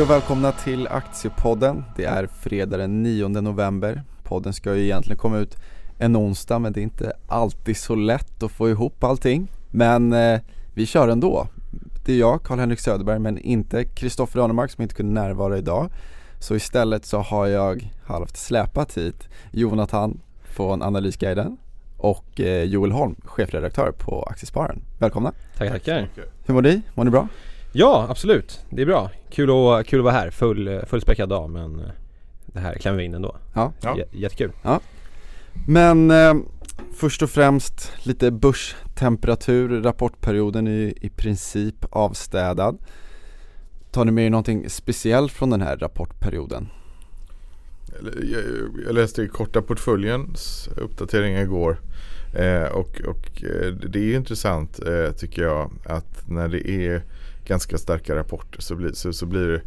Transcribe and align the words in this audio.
Hej 0.00 0.04
och 0.04 0.10
välkomna 0.10 0.52
till 0.52 0.88
Aktiepodden. 0.88 1.84
Det 1.96 2.04
är 2.04 2.26
fredag 2.26 2.76
den 2.76 3.02
9 3.02 3.28
november. 3.28 4.02
Podden 4.24 4.52
ska 4.52 4.74
ju 4.74 4.84
egentligen 4.84 5.18
komma 5.18 5.38
ut 5.38 5.56
en 5.98 6.16
onsdag 6.16 6.58
men 6.58 6.72
det 6.72 6.80
är 6.80 6.82
inte 6.82 7.12
alltid 7.28 7.76
så 7.76 7.94
lätt 7.94 8.42
att 8.42 8.50
få 8.50 8.70
ihop 8.70 9.04
allting. 9.04 9.48
Men 9.70 10.12
eh, 10.12 10.40
vi 10.74 10.86
kör 10.86 11.08
ändå. 11.08 11.46
Det 12.04 12.12
är 12.12 12.18
jag, 12.18 12.42
Karl-Henrik 12.42 12.80
Söderberg, 12.80 13.18
men 13.18 13.38
inte 13.38 13.84
Kristoffer 13.84 14.40
Arnemark 14.40 14.70
som 14.70 14.82
inte 14.82 14.94
kunde 14.94 15.20
närvara 15.20 15.58
idag. 15.58 15.90
Så 16.38 16.56
istället 16.56 17.04
så 17.04 17.18
har 17.18 17.46
jag 17.46 17.92
halvt 18.06 18.36
släpat 18.36 18.96
hit 18.96 19.28
Jonathan 19.50 20.20
från 20.44 20.82
Analysguiden 20.82 21.56
och 21.96 22.40
eh, 22.40 22.64
Joel 22.64 22.92
Holm, 22.92 23.16
chefredaktör 23.24 23.92
på 23.98 24.22
Aktiespararen. 24.22 24.82
Välkomna! 24.98 25.32
Tackar, 25.56 25.72
tackar. 25.72 26.08
Hur 26.46 26.54
mår 26.54 26.62
ni? 26.62 26.82
Mår 26.94 27.04
ni 27.04 27.10
bra? 27.10 27.28
Ja, 27.72 28.06
absolut. 28.10 28.60
Det 28.70 28.82
är 28.82 28.86
bra. 28.86 29.10
Kul 29.30 29.50
att, 29.50 29.86
kul 29.86 30.00
att 30.00 30.04
vara 30.04 30.14
här. 30.14 30.30
Full, 30.30 30.80
fullspäckad 30.86 31.28
dag 31.28 31.50
men 31.50 31.80
eh, 31.80 31.90
det 32.46 32.60
här 32.60 32.74
klämmer 32.74 32.98
vi 32.98 33.04
in 33.04 33.14
ändå. 33.14 33.36
Ja. 33.54 33.72
ja. 33.82 33.96
jättekul. 34.10 34.52
Ja. 34.62 34.80
Men 35.66 36.10
eh, 36.10 36.34
först 36.94 37.22
och 37.22 37.30
främst 37.30 37.92
lite 38.02 38.30
börstemperatur. 38.30 39.82
Rapportperioden 39.82 40.66
är 40.66 41.04
i 41.04 41.10
princip 41.16 41.84
avstädad. 41.90 42.78
Tar 43.90 44.04
ni 44.04 44.12
med 44.12 44.26
er 44.26 44.30
någonting 44.30 44.70
speciellt 44.70 45.32
från 45.32 45.50
den 45.50 45.60
här 45.60 45.76
rapportperioden? 45.76 46.68
Jag 48.86 48.94
läste 48.94 49.22
i 49.22 49.28
korta 49.28 49.62
portföljens 49.62 50.68
uppdatering 50.76 51.36
igår 51.36 51.80
eh, 52.34 52.72
och, 52.72 53.00
och 53.00 53.44
eh, 53.44 53.72
det 53.72 53.98
är 53.98 54.16
intressant 54.16 54.80
eh, 54.86 55.12
tycker 55.12 55.42
jag 55.42 55.70
att 55.84 56.28
när 56.28 56.48
det 56.48 56.70
är 56.70 57.02
ganska 57.50 57.78
starka 57.78 58.16
rapporter 58.16 58.62
så 58.62 58.76
blir, 58.76 58.92
så, 58.92 59.12
så 59.12 59.26
blir 59.26 59.62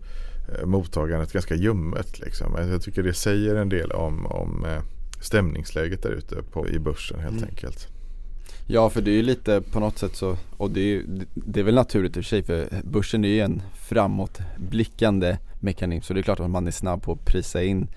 mottagandet 0.66 1.34
ganska 1.34 1.56
ljummet. 1.56 2.20
Liksom. 2.20 2.56
Jag 2.72 2.82
tycker 2.82 3.04
det 3.04 3.14
säger 3.14 3.56
en 3.56 3.70
del 3.70 3.92
om, 3.92 4.26
om 4.26 4.66
stämningsläget 5.22 6.04
där 6.04 6.10
ute 6.10 6.36
i 6.76 6.80
börsen 6.80 7.20
helt 7.20 7.38
mm. 7.38 7.50
enkelt. 7.50 7.88
Ja 8.68 8.90
för 8.90 9.02
det 9.02 9.12
är 9.12 9.16
ju 9.16 9.22
lite 9.22 9.62
på 9.62 9.80
något 9.80 9.98
sätt 9.98 10.16
så, 10.16 10.38
och 10.58 10.72
det 10.72 10.82
är, 10.82 11.04
det 11.34 11.60
är 11.60 11.64
väl 11.64 11.76
naturligt 11.76 12.18
i 12.18 12.20
och 12.20 12.24
för 12.24 12.30
sig 12.30 12.44
för 12.44 12.68
börsen 12.84 13.26
är 13.26 13.30
ju 13.30 13.40
en 13.40 13.62
framåtblickande 13.74 15.38
mekanism 15.60 16.04
så 16.04 16.14
det 16.14 16.20
är 16.20 16.24
klart 16.24 16.40
att 16.40 16.50
man 16.50 16.68
är 16.68 16.72
snabb 16.72 17.04
på 17.04 17.12
att 17.12 17.26
prisa 17.26 17.64
in 17.64 17.88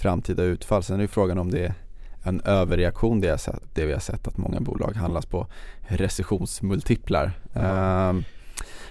framtida 0.00 0.42
utfall. 0.42 0.82
Sen 0.82 0.96
är 0.96 1.00
ju 1.00 1.08
frågan 1.08 1.38
om 1.38 1.50
det 1.50 1.64
är 1.66 1.74
en 2.22 2.40
överreaktion 2.40 3.20
det, 3.20 3.38
sett, 3.38 3.62
det 3.74 3.86
vi 3.86 3.92
har 3.92 4.00
sett 4.00 4.26
att 4.26 4.36
många 4.36 4.60
bolag 4.60 4.92
handlas 4.96 5.26
på 5.26 5.46
recessionsmultiplar. 5.88 7.32
Mm. 7.54 8.16
Um, 8.16 8.24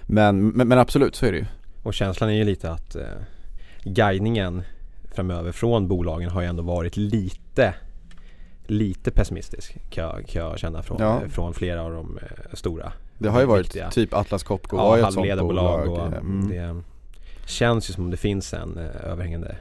men, 0.05 0.47
men, 0.47 0.67
men, 0.67 0.79
absolut 0.79 1.15
så 1.15 1.25
är 1.25 1.31
det 1.31 1.37
ju. 1.37 1.45
Och 1.83 1.93
känslan 1.93 2.29
är 2.29 2.33
ju 2.33 2.43
lite 2.43 2.71
att 2.71 2.95
eh, 2.95 3.03
guidningen 3.83 4.63
framöver 5.13 5.51
från 5.51 5.87
bolagen 5.87 6.29
har 6.29 6.41
ju 6.41 6.47
ändå 6.47 6.63
varit 6.63 6.97
lite 6.97 7.73
lite 8.67 9.11
pessimistisk 9.11 9.77
kan 9.89 10.03
jag, 10.03 10.27
kan 10.27 10.41
jag 10.41 10.59
känna 10.59 10.83
från, 10.83 10.97
ja. 10.99 11.21
från 11.29 11.53
flera 11.53 11.81
av 11.83 11.91
de 11.91 12.17
eh, 12.21 12.53
stora. 12.53 12.91
Det 13.17 13.29
har 13.29 13.39
ju 13.39 13.45
varit 13.45 13.65
viktiga. 13.65 13.89
typ 13.89 14.13
Atlas 14.13 14.43
Copco 14.43 14.77
ja, 14.77 14.83
var 14.83 14.97
ju 14.97 15.03
ett 15.03 15.13
sånt 15.13 15.39
bolag. 15.39 15.89
Och, 15.89 16.07
mm. 16.07 16.49
Det 16.49 16.83
känns 17.45 17.89
ju 17.89 17.93
som 17.93 18.03
om 18.03 18.11
det 18.11 18.17
finns 18.17 18.53
en 18.53 18.77
eh, 18.77 19.11
överhängande 19.11 19.55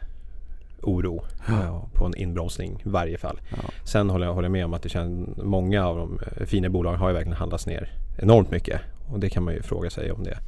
oro 0.83 1.25
ja. 1.49 1.89
på 1.95 2.07
en 2.07 2.17
inbromsning 2.17 2.83
i 2.85 2.89
varje 2.89 3.19
fall. 3.19 3.41
Ja. 3.51 3.57
Sen 3.85 4.11
håller 4.11 4.27
jag, 4.27 4.35
håller 4.35 4.47
jag 4.47 4.53
med 4.53 4.65
om 4.65 4.75
att 4.75 4.83
det 4.83 4.89
känns, 4.89 5.29
många 5.37 5.87
av 5.87 5.97
de 5.97 6.19
eh, 6.37 6.47
fina 6.47 6.69
bolagen 6.69 7.01
har 7.01 7.09
ju 7.09 7.15
verkligen 7.15 7.37
handlats 7.37 7.67
ner 7.67 7.93
enormt 8.19 8.51
mycket. 8.51 8.81
Och 9.09 9.21
det 9.21 9.31
kan 9.31 9.43
man 9.43 9.55
ju 9.55 9.63
fråga 9.63 9.91
sig 9.91 10.13
om 10.13 10.25
det 10.25 10.39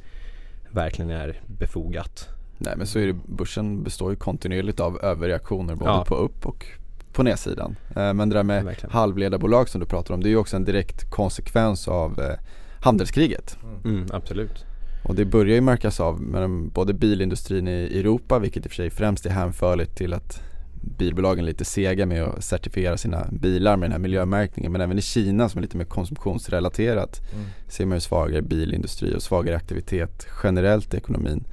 verkligen 0.71 1.11
är 1.11 1.41
befogat. 1.47 2.29
Nej 2.57 2.73
men 2.77 2.87
så 2.87 2.99
är 2.99 3.07
det, 3.07 3.15
börsen 3.25 3.83
består 3.83 4.09
ju 4.11 4.15
kontinuerligt 4.15 4.79
av 4.79 4.99
överreaktioner 5.03 5.75
både 5.75 5.91
ja. 5.91 6.05
på 6.05 6.15
upp 6.15 6.45
och 6.45 6.65
på 7.13 7.23
nedsidan. 7.23 7.75
Eh, 7.95 8.13
men 8.13 8.29
det 8.29 8.35
där 8.35 8.43
med 8.43 8.63
verkligen. 8.63 8.91
halvledarbolag 8.91 9.69
som 9.69 9.81
du 9.81 9.87
pratar 9.87 10.13
om 10.13 10.23
det 10.23 10.29
är 10.29 10.31
ju 10.31 10.37
också 10.37 10.55
en 10.55 10.65
direkt 10.65 11.09
konsekvens 11.09 11.87
av 11.87 12.19
eh, 12.19 12.37
handelskriget. 12.81 13.57
Mm, 13.85 14.05
absolut. 14.11 14.65
Och 15.03 15.15
det 15.15 15.25
börjar 15.25 15.55
ju 15.55 15.61
märkas 15.61 15.99
av 15.99 16.21
med 16.21 16.49
både 16.49 16.93
bilindustrin 16.93 17.67
i 17.67 17.99
Europa, 17.99 18.39
vilket 18.39 18.65
i 18.65 18.67
och 18.67 18.71
för 18.71 18.75
sig 18.75 18.89
främst 18.89 19.25
är 19.25 19.29
hänförligt 19.29 19.97
till 19.97 20.13
att 20.13 20.41
bilbolagen 20.81 21.45
lite 21.45 21.65
sega 21.65 22.05
med 22.05 22.23
att 22.23 22.43
certifiera 22.43 22.97
sina 22.97 23.27
bilar 23.31 23.77
med 23.77 23.89
den 23.89 23.91
här 23.91 23.99
miljömärkningen. 23.99 24.71
Men 24.71 24.81
även 24.81 24.97
i 24.97 25.01
Kina 25.01 25.49
som 25.49 25.57
är 25.57 25.61
lite 25.61 25.77
mer 25.77 25.85
konsumtionsrelaterat 25.85 27.21
mm. 27.33 27.45
ser 27.67 27.85
man 27.85 27.97
ju 27.97 28.01
svagare 28.01 28.41
bilindustri 28.41 29.15
och 29.15 29.23
svagare 29.23 29.55
aktivitet 29.55 30.27
generellt 30.43 30.93
i 30.93 30.97
ekonomin. 30.97 31.43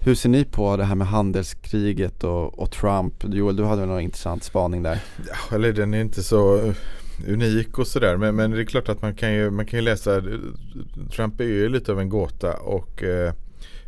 Hur 0.00 0.14
ser 0.14 0.28
ni 0.28 0.44
på 0.44 0.76
det 0.76 0.84
här 0.84 0.94
med 0.94 1.06
handelskriget 1.06 2.24
och, 2.24 2.58
och 2.58 2.70
Trump? 2.70 3.24
Joel, 3.24 3.56
du 3.56 3.64
hade 3.64 3.80
väl 3.80 3.88
någon 3.88 4.00
intressant 4.00 4.44
spaning 4.44 4.82
där? 4.82 4.98
Ja, 5.28 5.56
eller 5.56 5.72
den 5.72 5.94
är 5.94 6.00
inte 6.00 6.22
så 6.22 6.72
unik 7.28 7.78
och 7.78 7.86
sådär. 7.86 8.16
Men, 8.16 8.36
men 8.36 8.50
det 8.50 8.60
är 8.60 8.64
klart 8.64 8.88
att 8.88 9.02
man 9.02 9.14
kan 9.14 9.34
ju, 9.34 9.50
man 9.50 9.66
kan 9.66 9.78
ju 9.78 9.84
läsa 9.84 10.22
Trump 11.16 11.40
är 11.40 11.44
ju 11.44 11.68
lite 11.68 11.92
av 11.92 12.00
en 12.00 12.08
gåta 12.08 12.52
och 12.52 13.02
eh, 13.02 13.32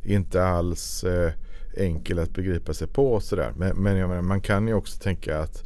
inte 0.04 0.44
alls 0.44 1.04
eh, 1.04 1.32
enkel 1.76 2.18
att 2.18 2.34
begripa 2.34 2.74
sig 2.74 2.88
på 2.88 3.12
och 3.12 3.22
sådär. 3.22 3.52
Men, 3.56 3.76
men 3.76 3.96
jag 3.96 4.08
menar, 4.08 4.22
man 4.22 4.40
kan 4.40 4.68
ju 4.68 4.74
också 4.74 4.98
tänka 4.98 5.38
att, 5.38 5.62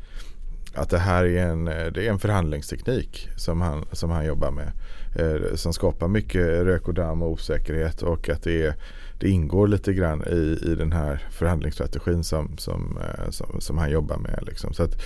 att 0.74 0.90
det 0.90 0.98
här 0.98 1.24
är 1.24 1.46
en, 1.46 1.64
det 1.64 2.06
är 2.06 2.10
en 2.10 2.18
förhandlingsteknik 2.18 3.28
som 3.36 3.60
han, 3.60 3.84
som 3.92 4.10
han 4.10 4.26
jobbar 4.26 4.50
med. 4.50 4.72
Eh, 5.16 5.54
som 5.54 5.72
skapar 5.72 6.08
mycket 6.08 6.46
rök 6.46 6.88
och 6.88 6.94
damm 6.94 7.22
och 7.22 7.30
osäkerhet 7.30 8.02
och 8.02 8.28
att 8.28 8.42
det, 8.42 8.62
är, 8.66 8.74
det 9.20 9.28
ingår 9.28 9.68
lite 9.68 9.92
grann 9.92 10.24
i, 10.28 10.58
i 10.62 10.74
den 10.74 10.92
här 10.92 11.26
förhandlingsstrategin 11.30 12.24
som, 12.24 12.58
som, 12.58 12.98
eh, 12.98 13.30
som, 13.30 13.60
som 13.60 13.78
han 13.78 13.90
jobbar 13.90 14.18
med. 14.18 14.38
Liksom. 14.42 14.72
Så 14.74 14.82
att 14.82 15.02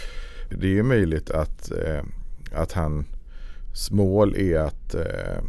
det 0.50 0.78
är 0.78 0.82
möjligt 0.82 1.30
att 1.30 1.70
eh, 1.70 2.04
att 2.54 2.72
hans 2.72 3.90
mål 3.90 4.36
är 4.36 4.58
att 4.58 4.94
eh, 4.94 5.42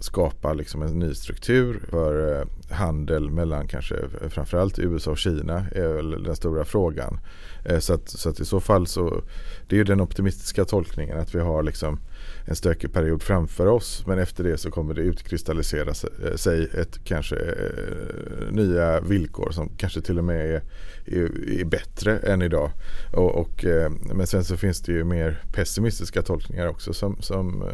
skapa 0.00 0.52
liksom 0.52 0.82
en 0.82 0.98
ny 0.98 1.14
struktur 1.14 1.80
för 1.90 2.40
eh, 2.40 2.46
handel 2.76 3.30
mellan 3.30 3.68
kanske 3.68 3.94
eh, 3.94 4.28
framförallt 4.28 4.78
USA 4.78 5.10
och 5.10 5.18
Kina 5.18 5.66
är 5.72 5.88
väl 5.88 6.22
den 6.22 6.36
stora 6.36 6.64
frågan. 6.64 7.20
Eh, 7.64 7.78
så, 7.78 7.94
att, 7.94 8.08
så 8.08 8.28
att 8.28 8.40
i 8.40 8.44
så 8.44 8.60
fall 8.60 8.86
så 8.86 9.22
det 9.68 9.76
är 9.76 9.78
ju 9.78 9.84
den 9.84 10.00
optimistiska 10.00 10.64
tolkningen 10.64 11.18
att 11.18 11.34
vi 11.34 11.40
har 11.40 11.62
liksom 11.62 12.00
en 12.44 12.56
stökig 12.56 12.92
period 12.92 13.22
framför 13.22 13.66
oss. 13.66 14.04
Men 14.06 14.18
efter 14.18 14.44
det 14.44 14.58
så 14.58 14.70
kommer 14.70 14.94
det 14.94 15.00
utkristallisera 15.00 15.90
eh, 16.24 16.36
sig 16.36 16.68
ett 16.74 17.04
kanske 17.04 17.36
eh, 17.36 18.50
nya 18.50 19.00
villkor 19.00 19.50
som 19.50 19.68
kanske 19.76 20.00
till 20.00 20.18
och 20.18 20.24
med 20.24 20.50
är, 20.50 20.62
är, 21.06 21.60
är 21.60 21.64
bättre 21.64 22.18
än 22.18 22.42
idag. 22.42 22.70
Och, 23.12 23.34
och 23.34 23.64
eh, 23.64 23.90
men 23.90 24.26
sen 24.26 24.44
så 24.44 24.56
finns 24.56 24.80
det 24.80 24.92
ju 24.92 25.04
mer 25.04 25.42
pessimistiska 25.52 26.22
tolkningar 26.22 26.66
också 26.66 26.92
som, 26.92 27.22
som, 27.22 27.64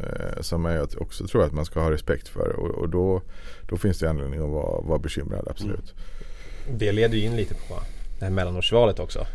som 0.40 0.64
jag 0.64 0.88
också 0.98 1.26
tror 1.26 1.44
att 1.44 1.52
man 1.52 1.64
ska 1.64 1.80
ha 1.80 1.90
respekt 1.90 2.28
för. 2.28 2.56
Och, 2.56 2.70
och 2.70 2.88
då, 2.88 3.22
då 3.68 3.76
finns 3.76 3.98
det 3.98 4.10
anledning 4.10 4.40
att 4.40 4.50
vara, 4.50 4.80
vara 4.80 4.98
bekymrad, 4.98 5.48
absolut. 5.50 5.94
Mm. 5.94 6.78
Det 6.78 6.92
leder 6.92 7.16
ju 7.16 7.24
in 7.24 7.36
lite 7.36 7.54
på 7.54 7.80
det 8.18 8.24
här 8.24 8.32
mellanårsvalet 8.32 8.98
också. 8.98 9.26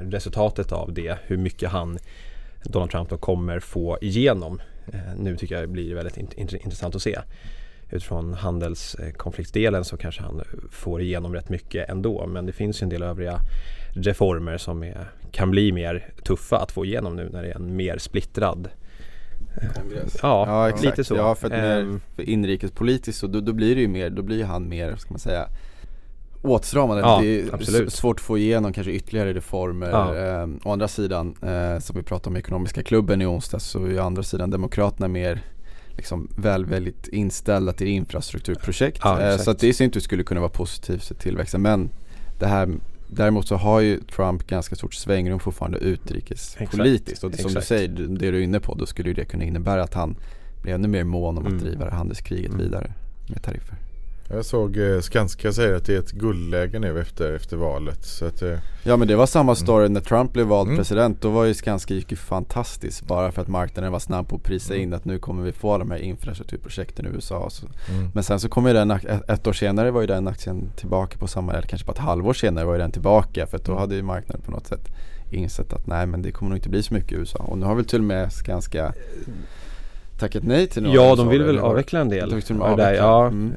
Resultatet 0.00 0.72
av 0.72 0.92
det, 0.92 1.18
hur 1.26 1.36
mycket 1.36 1.70
han 1.70 1.98
Donald 2.68 2.90
Trump 2.90 3.10
då 3.10 3.16
kommer 3.16 3.60
få 3.60 3.98
igenom 4.00 4.60
Eh, 4.92 5.16
nu 5.18 5.36
tycker 5.36 5.54
jag 5.54 5.64
det 5.64 5.68
blir 5.68 5.94
väldigt 5.94 6.16
intressant 6.42 6.94
att 6.94 7.02
se. 7.02 7.18
Utifrån 7.90 8.34
handelskonfliktsdelen 8.34 9.84
så 9.84 9.96
kanske 9.96 10.22
han 10.22 10.42
får 10.70 11.02
igenom 11.02 11.34
rätt 11.34 11.48
mycket 11.48 11.88
ändå 11.88 12.26
men 12.26 12.46
det 12.46 12.52
finns 12.52 12.82
ju 12.82 12.84
en 12.84 12.88
del 12.88 13.02
övriga 13.02 13.40
reformer 13.94 14.58
som 14.58 14.82
är, 14.82 15.08
kan 15.32 15.50
bli 15.50 15.72
mer 15.72 16.08
tuffa 16.24 16.56
att 16.56 16.72
få 16.72 16.84
igenom 16.84 17.16
nu 17.16 17.28
när 17.32 17.42
det 17.42 17.48
är 17.48 17.56
en 17.56 17.76
mer 17.76 17.98
splittrad 17.98 18.68
Kongress. 19.74 20.16
Ja, 20.22 20.44
ja 20.46 20.68
exakt. 20.68 20.84
lite 20.84 21.04
så. 21.04 21.16
Ja, 21.16 21.34
för, 21.34 21.46
att 21.46 21.52
mer, 21.52 21.80
ehm. 21.80 22.00
för 22.14 22.22
inrikespolitiskt 22.22 23.20
så 23.20 23.26
då, 23.26 23.40
då 23.40 23.52
blir 23.52 23.74
det 23.74 23.80
ju 23.80 23.88
mer, 23.88 24.10
då 24.10 24.22
blir 24.22 24.44
han 24.44 24.68
mer, 24.68 24.96
ska 24.96 25.10
man 25.10 25.18
säga 25.18 25.48
åtstramande. 26.42 27.02
Ja, 27.02 27.20
det 27.22 27.40
är 27.40 27.54
absolut. 27.54 27.92
svårt 27.92 28.16
att 28.16 28.24
få 28.24 28.38
igenom 28.38 28.72
kanske 28.72 28.92
ytterligare 28.92 29.34
reformer. 29.34 29.90
Ja. 29.90 30.16
Eh, 30.16 30.48
å 30.64 30.72
andra 30.72 30.88
sidan, 30.88 31.34
eh, 31.42 31.78
som 31.78 31.96
vi 31.96 32.02
pratade 32.02 32.28
om 32.28 32.36
ekonomiska 32.36 32.82
klubben 32.82 33.22
i 33.22 33.26
onsdags, 33.26 33.64
så 33.64 33.84
är 33.84 34.00
å 34.00 34.02
andra 34.02 34.22
sidan 34.22 34.50
Demokraterna 34.50 35.08
mer 35.08 35.42
liksom 35.96 36.28
väl 36.36 36.66
väldigt 36.66 37.08
inställda 37.08 37.72
till 37.72 37.86
infrastrukturprojekt. 37.86 39.00
Ja, 39.04 39.20
eh, 39.20 39.36
så 39.36 39.50
att 39.50 39.58
det 39.58 39.68
i 39.68 39.72
sin 39.72 39.90
tur 39.90 40.00
skulle 40.00 40.22
kunna 40.22 40.40
vara 40.40 40.50
positivt 40.50 41.04
för 41.04 41.14
tillväxten. 41.14 41.62
Men 41.62 41.90
det 42.38 42.46
här 42.46 42.68
Däremot 43.08 43.48
så 43.48 43.56
har 43.56 43.80
ju 43.80 44.00
Trump 44.00 44.46
ganska 44.46 44.76
stort 44.76 44.94
svängrum 44.94 45.38
fortfarande 45.38 45.78
utrikespolitiskt. 45.78 47.24
Och 47.24 47.30
det, 47.30 47.36
som 47.36 47.46
Exakt. 47.46 47.62
du 47.62 47.66
säger, 47.66 47.88
det 47.88 48.30
du 48.30 48.38
är 48.38 48.40
inne 48.40 48.60
på, 48.60 48.74
då 48.74 48.86
skulle 48.86 49.12
det 49.12 49.24
kunna 49.24 49.44
innebära 49.44 49.82
att 49.82 49.94
han 49.94 50.16
blir 50.62 50.74
ännu 50.74 50.88
mer 50.88 51.04
mån 51.04 51.38
om 51.38 51.46
att 51.46 51.52
mm. 51.52 51.64
driva 51.64 51.90
handelskriget 51.90 52.52
mm. 52.52 52.64
vidare 52.64 52.92
med 53.26 53.42
tariffer. 53.42 53.76
Jag 54.28 54.44
såg 54.44 54.76
eh, 54.76 55.00
Skanska 55.00 55.52
säga 55.52 55.76
att 55.76 55.84
det 55.84 55.94
är 55.94 55.98
ett 55.98 56.12
guldläge 56.12 56.78
nu 56.78 57.00
efter, 57.00 57.32
efter 57.32 57.56
valet. 57.56 58.04
Så 58.04 58.24
att, 58.24 58.42
eh, 58.42 58.58
ja 58.84 58.96
men 58.96 59.08
det 59.08 59.16
var 59.16 59.26
samma 59.26 59.54
story 59.54 59.84
mm. 59.84 59.92
när 59.92 60.00
Trump 60.00 60.32
blev 60.32 60.46
vald 60.46 60.68
mm. 60.68 60.76
president. 60.76 61.22
Då 61.22 61.30
var 61.30 61.44
ju 61.44 61.54
Skanska 61.54 61.94
gick 61.94 62.10
ju 62.10 62.16
fantastiskt. 62.16 63.02
Bara 63.02 63.32
för 63.32 63.42
att 63.42 63.48
marknaden 63.48 63.92
var 63.92 63.98
snabb 63.98 64.28
på 64.28 64.36
att 64.36 64.42
prisa 64.42 64.74
mm. 64.74 64.82
in 64.82 64.94
att 64.94 65.04
nu 65.04 65.18
kommer 65.18 65.42
vi 65.42 65.52
få 65.52 65.78
de 65.78 65.90
här 65.90 65.98
infrastrukturprojekten 65.98 67.06
i 67.06 67.08
USA. 67.08 67.50
Mm. 67.88 68.10
Men 68.14 68.24
sen 68.24 68.40
så 68.40 68.48
kom 68.48 68.66
ju 68.66 68.72
den, 68.72 68.90
ett 69.28 69.46
år 69.46 69.52
senare 69.52 69.90
var 69.90 70.00
ju 70.00 70.06
den 70.06 70.28
aktien 70.28 70.70
tillbaka 70.76 71.18
på 71.18 71.26
samma, 71.26 71.52
eller 71.52 71.68
kanske 71.68 71.86
bara 71.86 71.92
ett 71.92 71.98
halvår 71.98 72.32
senare 72.32 72.64
var 72.64 72.72
ju 72.72 72.78
den 72.78 72.92
tillbaka. 72.92 73.46
För 73.46 73.58
då 73.58 73.72
mm. 73.72 73.80
hade 73.80 73.94
ju 73.94 74.02
marknaden 74.02 74.42
på 74.44 74.50
något 74.50 74.66
sätt 74.66 74.88
insett 75.30 75.72
att 75.72 75.86
nej 75.86 76.06
men 76.06 76.22
det 76.22 76.32
kommer 76.32 76.50
nog 76.50 76.58
inte 76.58 76.68
bli 76.68 76.82
så 76.82 76.94
mycket 76.94 77.12
i 77.12 77.14
USA. 77.14 77.38
Och 77.38 77.58
nu 77.58 77.66
har 77.66 77.74
väl 77.74 77.84
till 77.84 77.98
och 77.98 78.04
med 78.04 78.32
Skanska 78.32 78.92
tackat 80.18 80.42
nej 80.42 80.66
till 80.66 80.82
några? 80.82 80.96
Ja, 80.96 81.14
de 81.14 81.28
vill 81.28 81.42
väl 81.42 81.58
avveckla 81.58 82.00
en 82.00 82.08
del. 82.08 82.42
De 82.48 82.62
avveckla. 82.62 82.94
ja, 82.94 83.26
mm. 83.26 83.52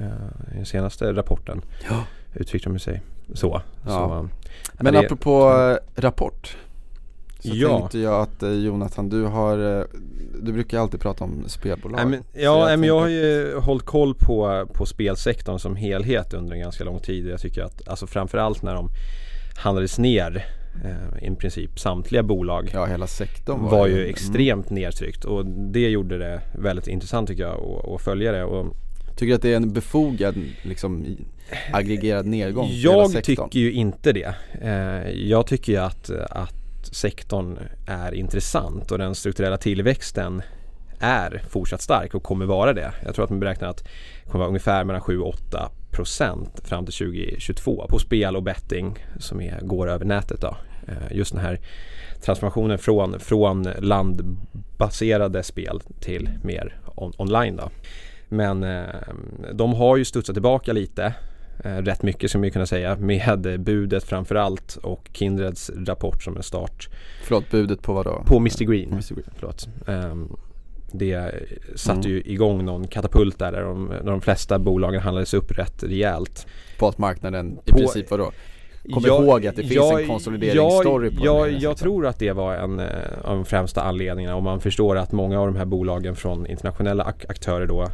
I 0.54 0.56
den 0.56 0.66
senaste 0.66 1.14
rapporten 1.14 1.62
ja. 1.90 2.04
uttryckte 2.36 2.70
de 2.70 2.80
sig 2.80 3.02
så. 3.34 3.62
Ja. 3.86 3.90
så 3.90 4.30
Men 4.84 4.94
det... 4.94 5.00
apropå 5.00 5.52
eh, 5.52 6.02
rapport. 6.02 6.58
Så 7.40 7.50
ja. 7.54 7.78
tänkte 7.78 8.00
jag 8.00 8.22
att 8.22 8.44
eh, 8.44 8.52
Jonathan, 8.52 9.10
du 9.10 9.24
har, 9.24 9.80
eh, 9.80 9.84
du 10.42 10.54
brukar 10.54 10.80
alltid 10.80 11.00
prata 11.00 11.24
om 11.24 11.44
spelbolag. 11.48 11.98
Nej, 11.98 12.06
men, 12.06 12.24
ja, 12.44 12.70
jag, 12.70 12.80
men 12.80 12.88
jag 12.88 13.00
har 13.00 13.08
ju 13.08 13.58
hållit 13.58 13.86
koll 13.86 14.16
på, 14.16 14.68
på 14.74 14.86
spelsektorn 14.86 15.60
som 15.60 15.76
helhet 15.76 16.34
under 16.34 16.56
en 16.56 16.62
ganska 16.62 16.84
lång 16.84 17.00
tid. 17.00 17.28
Jag 17.28 17.40
tycker 17.40 17.64
att, 17.64 17.88
alltså 17.88 18.08
framförallt 18.08 18.64
när 18.64 18.74
de 18.74 18.90
handlades 19.56 20.00
ner 20.00 20.46
i 21.22 21.36
princip 21.36 21.80
samtliga 21.80 22.24
bolag 22.24 22.70
Ja 22.74 22.86
hela 22.86 23.08
sektorn 23.08 23.62
var, 23.62 23.70
var 23.70 23.88
ju 23.88 23.98
mm. 23.98 24.10
extremt 24.10 24.70
nedtryckt 24.70 25.26
och 25.26 25.46
det 25.46 25.90
gjorde 25.90 26.18
det 26.18 26.42
väldigt 26.54 26.88
intressant 26.88 27.28
tycker 27.28 27.44
jag 27.44 27.86
att, 27.96 28.02
följa 28.02 28.32
det. 28.32 28.44
Och, 28.44 28.76
Tycker 29.20 29.30
du 29.30 29.36
att 29.36 29.42
det 29.42 29.52
är 29.52 29.56
en 29.56 29.74
befogad 29.74 30.36
liksom, 30.62 31.06
aggregerad 31.72 32.26
nedgång? 32.26 32.68
Jag 32.72 33.24
tycker 33.24 33.60
ju 33.60 33.72
inte 33.72 34.12
det. 34.12 34.36
Eh, 34.62 35.10
jag 35.12 35.48
tycker 35.48 35.74
ju 35.74 35.80
att, 35.80 36.10
att 36.30 36.56
sektorn 36.92 37.60
är 37.88 38.14
intressant 38.14 38.92
och 38.92 38.98
den 38.98 39.16
strukturella 39.16 39.58
tillväxten 39.58 40.42
är 41.00 41.44
fortsatt 41.50 41.82
stark 41.82 42.14
och 42.14 42.24
kommer 42.24 42.46
vara 42.46 42.74
det. 42.74 42.92
Jag 43.06 43.16
tror 43.16 43.24
att 43.24 43.30
man 43.30 43.40
beräknar 43.40 43.68
att 43.68 43.84
det 44.24 44.30
kommer 44.30 44.40
vara 44.40 44.48
ungefär 44.48 44.84
mellan 44.84 45.02
7 45.02 45.20
och 45.20 45.28
8 45.28 45.72
procent 45.92 46.62
fram 46.64 46.86
till 46.86 46.94
2022 46.94 47.88
på 47.90 48.00
spel 48.00 48.36
och 48.36 48.44
betting 48.44 48.96
som 49.20 49.42
är, 49.42 49.62
går 49.62 49.90
över 49.90 50.06
nätet. 50.06 50.42
Då. 50.42 50.58
Eh, 50.90 51.18
just 51.18 51.34
den 51.34 51.42
här 51.42 51.60
transformationen 52.22 52.78
från, 52.78 53.20
från 53.20 53.64
landbaserade 53.64 55.44
spel 55.44 55.82
till 56.00 56.30
mer 56.44 56.80
on, 56.96 57.14
online. 57.18 57.56
Då. 57.56 57.70
Men 58.28 58.64
eh, 58.64 58.84
de 59.54 59.74
har 59.74 59.98
ju 59.98 60.06
studsat 60.06 60.36
tillbaka 60.36 60.74
lite 60.74 61.14
eh, 61.64 61.78
rätt 61.78 62.04
mycket 62.04 62.32
som 62.32 62.42
vi 62.42 62.52
kunna 62.52 62.66
säga 62.66 62.96
med 62.96 63.60
budet 63.60 64.04
framförallt 64.04 64.76
och 64.76 65.10
Kindreds 65.14 65.72
rapport 65.76 66.24
som 66.24 66.38
en 66.38 66.44
start. 66.44 66.90
Förlåt, 67.24 67.52
budet 67.52 67.82
på 67.82 67.94
vad 67.94 68.06
då? 68.06 68.24
På 68.26 68.38
Mr 68.38 68.64
Green. 68.64 68.90
Mr 68.92 69.16
Green. 69.16 69.30
Förlåt. 69.36 69.68
Um, 69.86 70.38
det 70.92 71.32
satte 71.76 72.00
mm. 72.00 72.12
ju 72.12 72.22
igång 72.22 72.66
någon 72.66 72.88
katapult 72.88 73.40
där, 73.40 73.52
där 73.52 73.62
de, 73.62 73.90
där 73.90 74.12
de 74.12 74.22
flesta 74.22 74.60
bolagen 74.60 75.02
handlades 75.02 75.34
upp 75.34 75.52
rätt 75.52 75.84
rejält. 75.84 76.48
På 76.80 76.88
att 76.88 76.98
marknaden 76.98 77.60
i 77.66 77.72
på, 77.72 77.78
princip 77.78 78.12
vadå? 78.12 78.32
Kom 78.94 79.04
jag, 79.06 79.24
ihåg 79.24 79.48
att 79.48 79.56
det 79.56 79.62
finns 79.62 79.74
jag, 79.74 80.02
en 80.02 80.08
konsolideringsstory 80.08 81.10
på 81.10 81.26
jag, 81.26 81.52
jag, 81.52 81.60
jag 81.62 81.78
tror 81.78 82.08
att 82.08 82.20
det 82.20 82.32
var 82.32 82.56
en 82.56 82.80
eh, 82.80 82.86
av 83.24 83.36
de 83.36 83.46
främsta 83.46 83.84
anledningarna 83.84 84.36
och 84.36 84.44
man 84.44 84.60
förstår 84.60 84.98
att 84.98 85.12
många 85.12 85.40
av 85.40 85.48
de 85.48 85.56
här 85.56 85.66
bolagen 85.66 86.16
från 86.16 86.48
internationella 86.48 87.04
ak 87.04 87.26
aktörer 87.30 87.68
då 87.68 87.88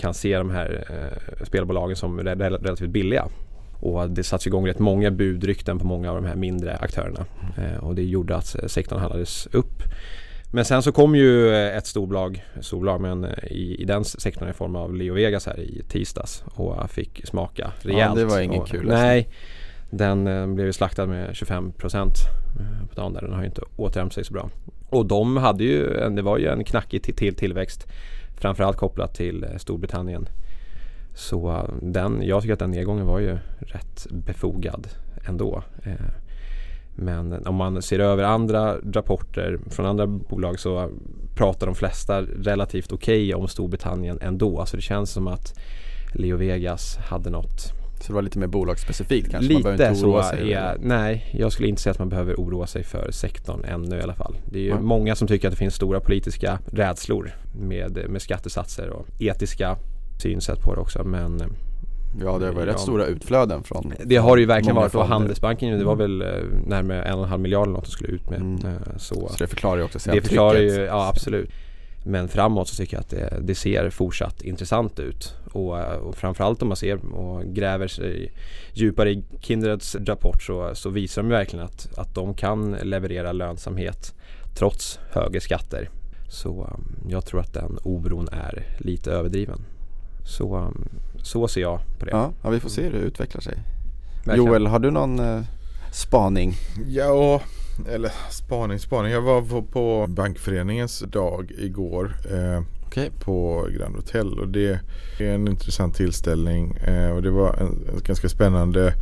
kan 0.00 0.14
se 0.14 0.38
de 0.38 0.50
här 0.50 0.84
eh, 0.90 1.44
spelbolagen 1.46 1.96
som 1.96 2.20
rel 2.20 2.40
relativt 2.40 2.90
billiga. 2.90 3.28
Och 3.80 4.10
det 4.10 4.24
sattes 4.24 4.46
igång 4.46 4.68
rätt 4.68 4.78
många 4.78 5.10
budrykten 5.10 5.78
på 5.78 5.86
många 5.86 6.10
av 6.10 6.16
de 6.16 6.24
här 6.28 6.36
mindre 6.36 6.76
aktörerna. 6.76 7.26
Eh, 7.58 7.84
och 7.84 7.94
det 7.94 8.02
gjorde 8.02 8.36
att 8.36 8.56
sektorn 8.66 8.98
handlades 8.98 9.46
upp. 9.46 9.82
Men 10.54 10.64
sen 10.64 10.82
så 10.82 10.92
kom 10.92 11.16
ju 11.16 11.56
ett 11.56 11.86
storbolag, 11.86 12.44
storbolag 12.60 13.00
men 13.00 13.24
eh, 13.24 13.30
i, 13.50 13.76
i 13.78 13.84
den 13.84 14.04
sektorn 14.04 14.48
i 14.48 14.52
form 14.52 14.76
av 14.76 14.94
Leo 14.94 15.14
Vegas 15.14 15.46
här 15.46 15.60
i 15.60 15.82
tisdags 15.88 16.44
och 16.54 16.90
fick 16.90 17.26
smaka 17.26 17.72
rejält. 17.80 18.18
Ja, 18.18 18.20
det 18.20 18.24
var 18.24 18.40
ingen 18.40 18.64
kul. 18.64 18.80
Alltså. 18.80 18.94
Nej, 18.94 19.28
den 19.92 20.26
eh, 20.26 20.46
blev 20.46 20.66
ju 20.66 20.72
slaktad 20.72 21.06
med 21.06 21.36
25 21.36 21.72
procent 21.72 22.14
eh, 22.60 22.86
på 22.88 22.94
dagen 22.94 23.12
där. 23.12 23.20
Den 23.20 23.32
har 23.32 23.40
ju 23.40 23.46
inte 23.46 23.62
återhämtat 23.76 24.14
sig 24.14 24.24
så 24.24 24.32
bra. 24.32 24.50
Och 24.88 25.06
de 25.06 25.36
hade 25.36 25.64
ju, 25.64 25.98
en, 25.98 26.14
det 26.14 26.22
var 26.22 26.38
ju 26.38 26.46
en 26.46 26.64
knackig 26.64 27.02
till, 27.02 27.14
till 27.14 27.34
tillväxt. 27.36 27.86
Framförallt 28.36 28.76
kopplat 28.76 29.14
till 29.14 29.44
eh, 29.44 29.56
Storbritannien. 29.56 30.28
Så 31.14 31.68
den, 31.82 32.22
jag 32.22 32.42
tycker 32.42 32.52
att 32.52 32.58
den 32.58 32.70
nedgången 32.70 33.06
var 33.06 33.18
ju 33.18 33.38
rätt 33.58 34.06
befogad 34.10 34.88
ändå. 35.28 35.62
Men 36.94 37.46
om 37.46 37.54
man 37.54 37.82
ser 37.82 37.98
över 37.98 38.24
andra 38.24 38.76
rapporter 38.76 39.58
från 39.70 39.86
andra 39.86 40.06
bolag 40.06 40.58
så 40.58 40.90
pratar 41.34 41.66
de 41.66 41.74
flesta 41.74 42.22
relativt 42.22 42.92
okej 42.92 43.28
okay 43.28 43.42
om 43.42 43.48
Storbritannien 43.48 44.18
ändå. 44.22 44.66
Så 44.66 44.76
det 44.76 44.82
känns 44.82 45.10
som 45.10 45.28
att 45.28 45.58
Leo 46.14 46.36
Vegas 46.36 46.96
hade 46.96 47.30
något 47.30 47.81
så 48.02 48.08
det 48.08 48.14
var 48.14 48.22
lite 48.22 48.38
mer 48.38 48.46
bolagsspecifikt 48.46 49.30
kanske? 49.30 49.52
Lite 49.52 49.90
oroa 49.90 50.22
sig? 50.22 50.52
Är, 50.52 50.76
nej, 50.80 51.30
jag 51.32 51.52
skulle 51.52 51.68
inte 51.68 51.82
säga 51.82 51.90
att 51.90 51.98
man 51.98 52.08
behöver 52.08 52.34
oroa 52.34 52.66
sig 52.66 52.84
för 52.84 53.10
sektorn 53.10 53.64
ännu 53.64 53.96
i 53.96 54.02
alla 54.02 54.14
fall. 54.14 54.34
Det 54.44 54.58
är 54.58 54.62
ju 54.62 54.70
mm. 54.70 54.84
många 54.84 55.16
som 55.16 55.28
tycker 55.28 55.48
att 55.48 55.52
det 55.52 55.58
finns 55.58 55.74
stora 55.74 56.00
politiska 56.00 56.58
rädslor 56.72 57.32
med, 57.60 57.98
med 58.08 58.22
skattesatser 58.22 58.90
och 58.90 59.06
etiska 59.18 59.76
synsätt 60.22 60.60
på 60.60 60.74
det 60.74 60.80
också. 60.80 61.04
Men 61.04 61.42
Ja 62.20 62.38
det 62.38 62.50
var 62.50 62.62
rätt 62.62 62.74
ja. 62.76 62.78
stora 62.78 63.06
utflöden 63.06 63.62
från 63.62 63.94
Det 64.04 64.16
har 64.16 64.36
det 64.36 64.40
ju 64.40 64.46
verkligen 64.46 64.76
varit 64.76 64.94
och 64.94 65.06
Handelsbanken 65.06 65.78
det 65.78 65.84
var 65.84 65.92
mm. 65.92 66.18
väl 66.18 66.22
eh, 66.22 66.42
närmare 66.66 67.02
en 67.02 67.14
och 67.14 67.22
en 67.24 67.28
halv 67.28 67.42
miljard 67.42 67.62
eller 67.62 67.74
något 67.74 67.84
de 67.84 67.90
skulle 67.90 68.12
ut 68.12 68.30
med. 68.30 68.40
Mm. 68.40 68.58
Eh, 68.66 68.96
så, 68.96 69.14
så 69.14 69.36
det 69.38 69.46
förklarar 69.46 69.76
ju 69.76 69.82
också 69.82 69.98
Det 70.10 70.20
förklarar 70.20 70.58
ju, 70.58 70.70
ja 70.70 71.08
absolut. 71.08 71.50
Men 72.04 72.28
framåt 72.28 72.68
så 72.68 72.76
tycker 72.76 72.96
jag 72.96 73.00
att 73.00 73.10
det, 73.10 73.38
det 73.42 73.54
ser 73.54 73.90
fortsatt 73.90 74.42
intressant 74.42 74.98
ut. 74.98 75.34
Och, 75.52 75.78
eh, 75.78 75.96
och, 75.96 76.16
framförallt 76.16 76.62
om 76.62 76.68
man 76.68 76.76
ser 76.76 77.14
och 77.14 77.44
gräver 77.44 77.88
sig 77.88 78.32
djupare 78.72 79.10
i 79.10 79.24
Kindreds 79.40 79.94
rapport 79.94 80.42
så, 80.42 80.74
så 80.74 80.90
visar 80.90 81.22
de 81.22 81.28
verkligen 81.28 81.64
att, 81.64 81.98
att 81.98 82.14
de 82.14 82.34
kan 82.34 82.72
leverera 82.82 83.32
lönsamhet 83.32 84.14
trots 84.54 84.98
högre 85.10 85.40
skatter. 85.40 85.88
Så 86.30 86.78
jag 87.08 87.26
tror 87.26 87.40
att 87.40 87.54
den 87.54 87.78
oron 87.82 88.28
är 88.28 88.66
lite 88.78 89.12
överdriven. 89.12 89.60
Så 90.24 90.72
så 91.22 91.48
ser 91.48 91.60
jag 91.60 91.80
på 91.98 92.04
det. 92.04 92.10
Ja, 92.10 92.32
ja 92.42 92.50
vi 92.50 92.60
får 92.60 92.68
se 92.68 92.82
hur 92.82 92.92
det 92.92 92.98
utvecklar 92.98 93.40
sig. 93.40 93.54
Verkligen. 94.24 94.46
Joel, 94.46 94.66
har 94.66 94.78
du 94.78 94.90
någon 94.90 95.18
eh, 95.18 95.42
spaning? 95.92 96.54
Ja, 96.88 97.42
eller 97.88 98.12
spaning, 98.30 98.78
spaning. 98.78 99.12
Jag 99.12 99.22
var 99.22 99.42
på, 99.42 99.62
på 99.62 100.06
Bankföreningens 100.08 101.00
dag 101.00 101.52
igår. 101.58 102.16
Eh, 102.30 102.62
okay. 102.86 103.10
På 103.10 103.68
Grand 103.76 103.96
Hotel 103.96 104.38
och 104.38 104.48
det 104.48 104.80
är 105.18 105.24
en 105.24 105.48
intressant 105.48 105.94
tillställning. 105.94 106.76
Eh, 106.76 107.10
och 107.10 107.22
det 107.22 107.30
var 107.30 107.54
en, 107.54 107.96
ett 107.96 108.04
ganska 108.04 108.28
spännande 108.28 108.94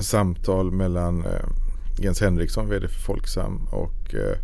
samtal 0.00 0.70
mellan 0.70 1.24
eh, 1.24 1.48
Jens 1.98 2.20
Henriksson, 2.20 2.68
VD 2.68 2.88
för 2.88 3.00
Folksam 3.00 3.68
och 3.72 4.14
eh, 4.14 4.36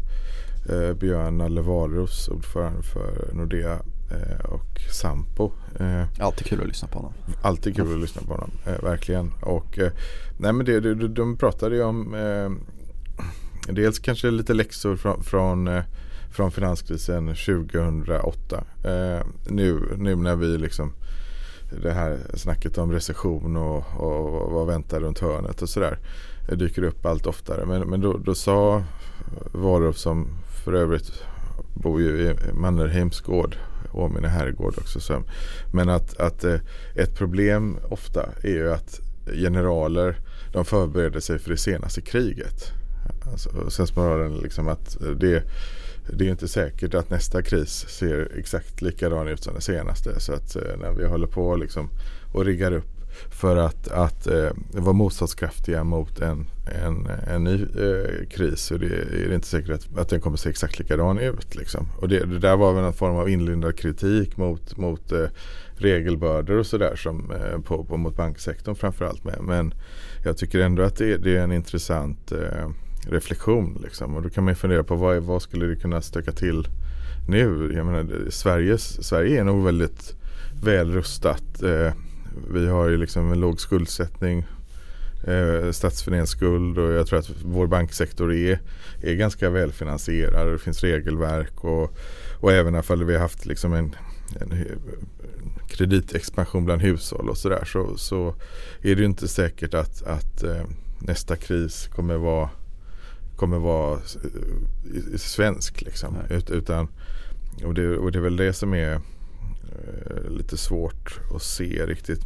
eh 0.76 0.94
Björn 0.94 1.40
Allevarus, 1.40 2.28
ordförande 2.28 2.82
för 2.82 3.30
Nordea 3.32 3.78
Eh, 4.10 4.44
och 4.44 4.80
Sampo. 4.92 5.50
Alltid 6.18 6.46
kul 6.46 6.60
att 6.60 6.66
lyssna 6.66 6.88
på 6.88 6.98
honom. 6.98 7.12
Alltid 7.42 7.76
kul 7.76 7.94
att 7.94 8.00
lyssna 8.00 8.22
på 8.22 8.32
honom, 8.32 8.50
verkligen. 8.82 9.32
Och, 9.42 9.78
nej 10.38 10.52
men 10.52 10.66
det, 10.66 10.80
de, 10.80 11.14
de 11.14 11.36
pratade 11.36 11.76
ju 11.76 11.82
om 11.82 12.14
dels 13.74 13.98
kanske 13.98 14.30
lite 14.30 14.54
läxor 14.54 14.96
från, 14.96 15.22
från, 15.22 15.68
eh, 15.68 15.82
från 16.30 16.50
finanskrisen 16.50 17.26
2008. 17.26 18.64
Eh, 18.84 19.26
nu, 19.48 19.80
nu 19.96 20.16
när 20.16 20.36
vi 20.36 20.58
liksom 20.58 20.92
det 21.82 21.92
här 21.92 22.18
snacket 22.34 22.78
om 22.78 22.92
recession 22.92 23.56
och, 23.56 23.84
och 23.96 24.52
vad 24.52 24.66
väntar 24.66 25.00
runt 25.00 25.18
hörnet 25.18 25.62
och 25.62 25.68
sådär 25.68 25.98
eh, 26.48 26.56
dyker 26.58 26.82
upp 26.82 27.06
allt 27.06 27.26
oftare. 27.26 27.66
Men, 27.66 27.88
men 27.88 28.00
då, 28.00 28.18
då 28.18 28.34
sa 28.34 28.84
Warup 29.52 29.98
som 29.98 30.28
för 30.64 30.72
övrigt 30.72 31.12
bor 31.74 32.00
ju 32.00 32.08
i 32.08 32.34
Mannerheims 32.52 33.20
gård 33.20 33.56
Åminne 33.92 34.28
herrgård 34.28 34.74
också. 34.78 35.00
Så. 35.00 35.22
Men 35.72 35.88
att, 35.88 36.20
att 36.20 36.44
ett 36.94 37.14
problem 37.14 37.78
ofta 37.90 38.28
är 38.42 38.50
ju 38.50 38.72
att 38.72 39.00
generaler 39.32 40.16
de 40.52 40.64
förbereder 40.64 41.20
sig 41.20 41.38
för 41.38 41.50
det 41.50 41.56
senaste 41.56 42.00
kriget. 42.00 42.72
Alltså, 43.30 43.70
sensmoralen 43.70 44.36
liksom 44.36 44.68
att 44.68 45.02
eh, 45.02 45.10
det, 45.10 45.42
det 46.12 46.26
är 46.26 46.30
inte 46.30 46.48
säkert 46.48 46.94
att 46.94 47.10
nästa 47.10 47.42
kris 47.42 47.88
ser 47.88 48.32
exakt 48.38 48.82
likadan 48.82 49.28
ut 49.28 49.42
som 49.42 49.52
den 49.52 49.62
senaste. 49.62 50.20
Så 50.20 50.32
att 50.32 50.56
eh, 50.56 50.76
när 50.80 50.92
vi 50.92 51.06
håller 51.06 51.26
på 51.26 51.56
liksom 51.56 51.88
och 52.32 52.44
riggar 52.44 52.72
upp 52.72 52.96
för 53.30 53.56
att, 53.56 53.88
att 53.88 54.26
eh, 54.26 54.50
vara 54.72 54.92
motståndskraftiga 54.92 55.84
mot 55.84 56.20
en, 56.20 56.46
en, 56.84 57.06
en 57.28 57.44
ny 57.44 57.62
eh, 57.62 58.28
kris. 58.30 58.60
Så 58.60 58.76
det 58.76 58.86
är 58.86 59.34
inte 59.34 59.46
säkert 59.46 59.70
att, 59.70 59.98
att 59.98 60.08
den 60.08 60.20
kommer 60.20 60.36
se 60.36 60.50
exakt 60.50 60.78
likadan 60.78 61.18
ut. 61.18 61.54
Liksom. 61.54 61.88
Och 61.98 62.08
det, 62.08 62.24
det 62.24 62.38
där 62.38 62.56
var 62.56 62.72
väl 62.72 62.84
en 62.84 62.92
form 62.92 63.16
av 63.16 63.28
inlindad 63.28 63.78
kritik 63.78 64.36
mot, 64.36 64.76
mot 64.76 65.12
eh, 65.12 65.26
regelbördor 65.76 66.58
och 66.58 66.66
sådär 66.66 66.98
eh, 67.06 67.60
på, 67.60 67.84
på, 67.84 67.96
mot 67.96 68.16
banksektorn 68.16 68.74
framförallt. 68.74 69.24
Men 69.40 69.74
jag 70.24 70.36
tycker 70.36 70.60
ändå 70.60 70.82
att 70.82 70.96
det, 70.96 71.16
det 71.16 71.36
är 71.36 71.42
en 71.42 71.52
intressant 71.52 72.32
eh, 72.32 72.68
reflektion. 73.10 73.80
Liksom. 73.84 74.14
Och 74.14 74.22
då 74.22 74.30
kan 74.30 74.44
man 74.44 74.54
fundera 74.54 74.84
på 74.84 74.96
vad, 74.96 75.22
vad 75.22 75.42
skulle 75.42 75.66
det 75.66 75.76
kunna 75.76 76.02
stöka 76.02 76.32
till 76.32 76.68
nu? 77.28 77.72
Jag 77.74 77.86
menar, 77.86 78.30
Sveriges, 78.30 79.06
Sverige 79.06 79.40
är 79.40 79.44
nog 79.44 79.64
väldigt 79.64 80.14
väl 80.62 80.92
rustat. 80.92 81.62
Eh, 81.62 81.92
vi 82.50 82.66
har 82.66 82.88
ju 82.88 82.96
liksom 82.96 83.32
en 83.32 83.40
låg 83.40 83.60
skuldsättning, 83.60 84.46
eh, 85.26 85.70
statsfinansiell 85.70 86.78
och 86.78 86.92
jag 86.92 87.06
tror 87.06 87.18
att 87.18 87.30
vår 87.44 87.66
banksektor 87.66 88.32
är, 88.32 88.60
är 89.02 89.14
ganska 89.14 89.50
välfinansierad. 89.50 90.52
Det 90.52 90.58
finns 90.58 90.82
regelverk 90.82 91.64
och, 91.64 91.96
och 92.40 92.52
även 92.52 92.74
ifall 92.74 93.04
vi 93.04 93.12
har 93.14 93.20
haft 93.20 93.46
liksom 93.46 93.72
en, 93.72 93.96
en 94.40 94.64
kreditexpansion 95.68 96.64
bland 96.64 96.82
hushåll 96.82 97.28
och 97.28 97.38
sådär 97.38 97.64
så, 97.64 97.96
så 97.96 98.34
är 98.82 98.94
det 98.94 99.00
ju 99.00 99.04
inte 99.04 99.28
säkert 99.28 99.74
att, 99.74 100.02
att 100.02 100.42
eh, 100.42 100.64
nästa 100.98 101.36
kris 101.36 101.88
kommer 101.92 102.16
vara 102.16 102.50
kommer 103.36 103.58
vara 103.58 103.92
eh, 103.92 105.16
svensk 105.16 105.82
liksom. 105.82 106.16
Ut, 106.30 106.50
utan, 106.50 106.88
och 107.64 107.74
det, 107.74 107.98
och 107.98 108.12
det 108.12 108.18
är 108.18 108.22
väl 108.22 108.36
det 108.36 108.52
som 108.52 108.74
är 108.74 109.00
Eh, 109.76 110.30
lite 110.30 110.56
svårt 110.56 111.20
att 111.34 111.42
se 111.42 111.86
riktigt. 111.86 112.20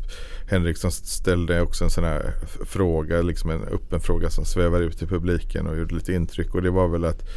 Henriksson 0.50 0.92
ställde 0.92 1.60
också 1.60 1.84
en 1.84 1.90
sån 1.90 2.04
här 2.04 2.34
fråga, 2.66 3.22
liksom 3.22 3.50
en 3.50 3.64
öppen 3.64 4.00
fråga 4.00 4.30
som 4.30 4.44
svävar 4.44 4.80
ut 4.80 5.02
i 5.02 5.06
publiken 5.06 5.66
och 5.66 5.78
gjorde 5.78 5.94
lite 5.94 6.12
intryck. 6.12 6.54
Och 6.54 6.62
det 6.62 6.70
var 6.70 6.88
väl 6.88 7.04
att 7.04 7.28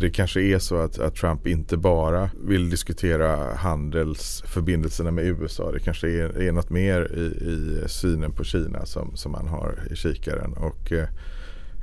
det 0.00 0.10
kanske 0.10 0.42
är 0.42 0.58
så 0.58 0.76
att, 0.76 0.98
att, 0.98 1.14
Trump 1.14 1.46
inte 1.46 1.76
bara 1.76 2.30
vill 2.46 2.70
diskutera 2.70 3.54
handelsförbindelserna 3.54 5.10
med 5.10 5.24
USA. 5.24 5.72
Det 5.72 5.80
kanske 5.80 6.08
är, 6.08 6.42
är 6.42 6.52
något 6.52 6.70
mer 6.70 7.12
i, 7.14 7.50
i 7.50 7.88
synen 7.88 8.32
på 8.32 8.44
Kina 8.44 8.86
som, 8.86 9.16
som 9.16 9.32
man 9.32 9.48
har 9.48 9.78
i 9.90 9.96
kikaren. 9.96 10.52
Och, 10.52 10.92
eh, 10.92 11.08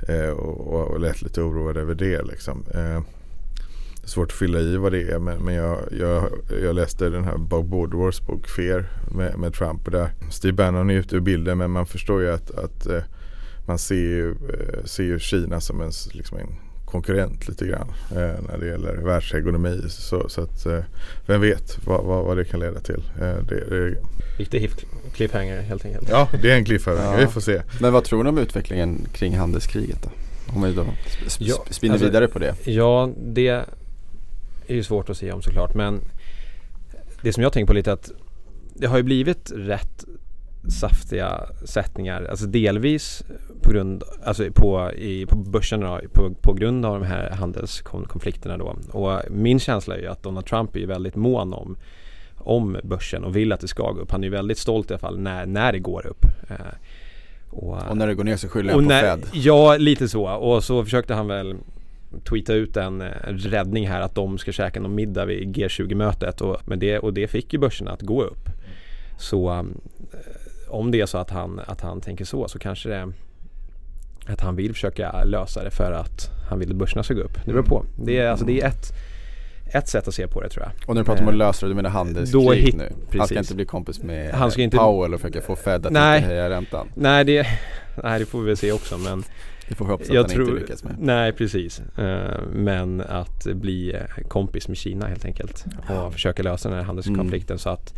Eh, 0.08 0.30
och, 0.30 0.90
och 0.90 1.00
lät 1.00 1.22
lite 1.22 1.42
oroad 1.42 1.76
över 1.76 1.94
det. 1.94 2.22
Liksom. 2.22 2.64
Eh, 2.74 3.02
svårt 4.04 4.28
att 4.28 4.38
fylla 4.38 4.60
i 4.60 4.76
vad 4.76 4.92
det 4.92 5.02
är 5.02 5.18
men, 5.18 5.44
men 5.44 5.54
jag, 5.54 5.78
jag, 5.90 6.28
jag 6.62 6.74
läste 6.74 7.08
den 7.08 7.24
här 7.24 7.38
Bob 7.38 7.70
Woodwards 7.70 8.26
bok 8.26 8.48
Fear 8.48 8.86
med, 9.14 9.38
med 9.38 9.54
Trump 9.54 9.86
och 9.86 9.90
där 9.90 10.10
Steve 10.30 10.52
Bannon 10.52 10.90
är 10.90 10.94
ute 10.94 11.16
ur 11.16 11.20
bilden 11.20 11.58
men 11.58 11.70
man 11.70 11.86
förstår 11.86 12.22
ju 12.22 12.30
att, 12.30 12.50
att 12.50 12.86
eh, 12.86 13.02
man 13.66 13.78
ser 13.78 13.94
ju, 13.94 14.30
eh, 14.30 14.84
ser 14.84 15.04
ju 15.04 15.18
Kina 15.18 15.60
som 15.60 15.80
en, 15.80 15.90
liksom 16.12 16.38
en 16.38 16.48
konkurrent 16.92 17.48
lite 17.48 17.66
grann 17.66 17.88
eh, 18.10 18.16
när 18.16 18.58
det 18.60 18.66
gäller 18.66 18.94
världsekonomi. 18.94 19.82
Så, 19.88 20.28
så 20.28 20.42
att 20.42 20.66
eh, 20.66 20.78
vem 21.26 21.40
vet 21.40 21.78
vad, 21.86 22.04
vad, 22.04 22.24
vad, 22.24 22.36
det 22.36 22.44
kan 22.44 22.60
leda 22.60 22.80
till. 22.80 23.02
Eh, 23.20 23.36
det, 23.48 23.64
det... 23.70 23.94
Riktig 24.38 24.70
cliffhanger 25.12 25.62
helt 25.62 25.84
enkelt. 25.84 26.08
Ja, 26.10 26.28
det 26.42 26.50
är 26.50 26.56
en 26.56 26.64
cliffhanger. 26.64 27.02
Ja. 27.02 27.16
Vi 27.16 27.26
får 27.26 27.40
se. 27.40 27.62
Men 27.80 27.92
vad 27.92 28.04
tror 28.04 28.24
ni 28.24 28.30
om 28.30 28.38
utvecklingen 28.38 29.06
kring 29.12 29.36
handelskriget 29.36 30.02
då? 30.02 30.10
Om 30.54 30.62
vi 30.62 30.72
då 30.72 30.84
spinner 31.70 31.94
alltså, 31.94 32.06
vidare 32.06 32.28
på 32.28 32.38
det. 32.38 32.54
Ja, 32.64 33.10
det 33.16 33.48
är 34.66 34.74
ju 34.74 34.82
svårt 34.82 35.10
att 35.10 35.16
säga 35.16 35.34
om 35.34 35.42
såklart 35.42 35.74
men 35.74 36.00
det 37.22 37.32
som 37.32 37.42
jag 37.42 37.52
tänker 37.52 37.66
på 37.66 37.72
lite 37.72 37.92
att 37.92 38.10
det 38.74 38.86
har 38.86 38.96
ju 38.96 39.02
blivit 39.02 39.52
rätt 39.54 40.04
saftiga 40.68 41.40
sättningar, 41.64 42.26
alltså 42.30 42.46
delvis 42.46 43.24
på 43.62 43.72
grund, 43.72 44.02
alltså 44.24 44.52
på, 44.54 44.92
i, 44.92 45.26
på 45.26 45.36
börsen 45.36 45.80
då, 45.80 46.00
på, 46.12 46.34
på 46.40 46.52
grund 46.52 46.86
av 46.86 47.00
de 47.00 47.06
här 47.06 47.30
handelskonflikterna 47.30 48.56
då. 48.56 48.76
Och 48.90 49.20
min 49.30 49.60
känsla 49.60 49.96
är 49.96 50.00
ju 50.00 50.06
att 50.06 50.22
Donald 50.22 50.46
Trump 50.46 50.76
är 50.76 50.86
väldigt 50.86 51.16
mån 51.16 51.52
om, 51.52 51.76
om 52.36 52.76
börsen 52.82 53.24
och 53.24 53.36
vill 53.36 53.52
att 53.52 53.60
det 53.60 53.68
ska 53.68 53.92
gå 53.92 54.00
upp. 54.00 54.10
Han 54.10 54.20
är 54.20 54.24
ju 54.24 54.30
väldigt 54.30 54.58
stolt 54.58 54.90
i 54.90 54.94
alla 54.94 54.98
fall 54.98 55.18
när, 55.18 55.46
när 55.46 55.72
det 55.72 55.78
går 55.78 56.06
upp. 56.06 56.24
Eh, 56.48 56.56
och, 57.50 57.88
och, 57.90 57.96
när 57.96 58.06
det 58.06 58.14
går 58.14 58.24
ner 58.24 58.36
så 58.36 58.48
skyller 58.48 58.72
han 58.72 58.82
på 58.82 58.88
när, 58.88 59.00
Fed? 59.02 59.26
Ja, 59.32 59.76
lite 59.76 60.08
så. 60.08 60.28
Och 60.28 60.64
så 60.64 60.84
försökte 60.84 61.14
han 61.14 61.26
väl 61.26 61.56
tweeta 62.24 62.54
ut 62.54 62.76
en, 62.76 63.02
räddning 63.26 63.88
här 63.88 64.00
att 64.00 64.14
de 64.14 64.38
ska 64.38 64.52
käka 64.52 64.80
någon 64.80 64.94
middag 64.94 65.24
vid 65.24 65.56
G20-mötet 65.56 66.40
och, 66.40 66.60
det, 66.76 66.98
och 66.98 67.14
det 67.14 67.28
fick 67.28 67.52
ju 67.52 67.58
börserna 67.58 67.90
att 67.90 68.02
gå 68.02 68.22
upp. 68.22 68.48
Så 69.18 69.66
om 70.72 70.90
det 70.90 71.00
är 71.00 71.06
så 71.06 71.18
att 71.18 71.30
han, 71.30 71.60
att 71.66 71.80
han 71.80 72.00
tänker 72.00 72.24
så 72.24 72.48
så 72.48 72.58
kanske 72.58 72.88
det 72.88 73.12
att 74.26 74.40
han 74.40 74.56
vill 74.56 74.72
försöka 74.72 75.24
lösa 75.24 75.64
det 75.64 75.70
för 75.70 75.92
att 75.92 76.30
han 76.48 76.58
vill 76.58 76.70
att 76.70 76.76
börserna 76.76 77.02
ska 77.02 77.14
gå 77.14 77.20
upp. 77.20 77.38
Det 77.44 77.52
beror 77.52 77.62
på. 77.62 77.84
Det 77.96 78.18
är, 78.18 78.28
alltså, 78.28 78.46
det 78.46 78.60
är 78.60 78.68
ett, 78.68 78.92
ett 79.74 79.88
sätt 79.88 80.08
att 80.08 80.14
se 80.14 80.26
på 80.26 80.40
det 80.40 80.48
tror 80.48 80.64
jag. 80.64 80.88
Och 80.88 80.94
när 80.94 81.02
du 81.02 81.06
pratar 81.06 81.22
om 81.22 81.28
att 81.28 81.34
lösa 81.34 81.66
det, 81.66 81.70
du 81.70 81.76
menar 81.76 81.90
handelskrig 81.90 82.62
hit, 82.62 82.74
nu? 82.74 82.92
Precis. 83.04 83.18
Han 83.18 83.26
ska 83.26 83.38
inte 83.38 83.54
bli 83.54 83.64
kompis 83.64 84.02
med 84.02 84.34
han 84.34 84.50
ska 84.50 84.62
inte, 84.62 84.76
Powell 84.76 85.14
och 85.14 85.20
försöka 85.20 85.40
få 85.40 85.56
Fed 85.56 85.86
att 85.86 85.92
nej, 85.92 86.18
inte 86.18 86.28
höja 86.28 86.50
räntan? 86.50 86.88
Nej 86.94 87.24
det, 87.24 87.46
nej, 88.02 88.18
det 88.18 88.26
får 88.26 88.40
vi 88.40 88.46
väl 88.46 88.56
se 88.56 88.72
också 88.72 88.98
men 88.98 89.24
det 89.68 89.74
får 89.74 89.84
vi 89.84 89.90
hoppas 89.90 90.08
att 90.08 90.14
jag 90.14 90.22
han 90.22 90.30
tror, 90.30 90.48
inte 90.48 90.60
lyckas 90.60 90.84
med. 90.84 90.94
Nej, 90.98 91.32
precis. 91.32 91.82
Uh, 91.98 92.06
men 92.52 93.00
att 93.00 93.44
bli 93.44 93.96
kompis 94.28 94.68
med 94.68 94.76
Kina 94.76 95.06
helt 95.06 95.24
enkelt. 95.24 95.64
Och 95.88 96.12
försöka 96.12 96.42
lösa 96.42 96.68
den 96.68 96.78
här 96.78 96.84
handelskonflikten 96.84 97.54
mm. 97.54 97.58
så 97.58 97.68
att 97.68 97.94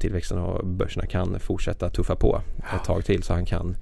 tillväxten 0.00 0.38
och 0.38 0.66
börserna 0.66 1.06
kan 1.06 1.40
fortsätta 1.40 1.90
tuffa 1.90 2.16
på 2.16 2.42
ett 2.76 2.84
tag 2.84 3.04
till 3.04 3.22
så 3.22 3.32
han 3.32 3.46
kan 3.46 3.76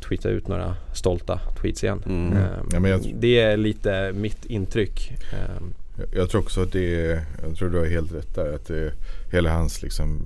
tweeta 0.00 0.28
ut 0.28 0.48
några 0.48 0.76
stolta 0.92 1.40
tweets 1.60 1.84
igen. 1.84 2.02
Mm. 2.06 2.32
Uh, 2.32 2.90
ja, 2.90 2.98
det 3.14 3.40
är 3.40 3.56
lite 3.56 4.12
mitt 4.12 4.44
intryck. 4.44 5.12
Jag, 5.96 6.08
jag 6.12 6.30
tror 6.30 6.40
också 6.40 6.62
att 6.62 6.72
det 6.72 7.06
är, 7.06 7.24
jag 7.42 7.56
tror 7.56 7.70
du 7.70 7.78
har 7.78 7.86
helt 7.86 8.12
rätt 8.12 8.34
där. 8.34 8.54
Att 8.54 8.66
det, 8.66 8.92
hela 9.32 9.50
hans 9.50 9.82
liksom 9.82 10.22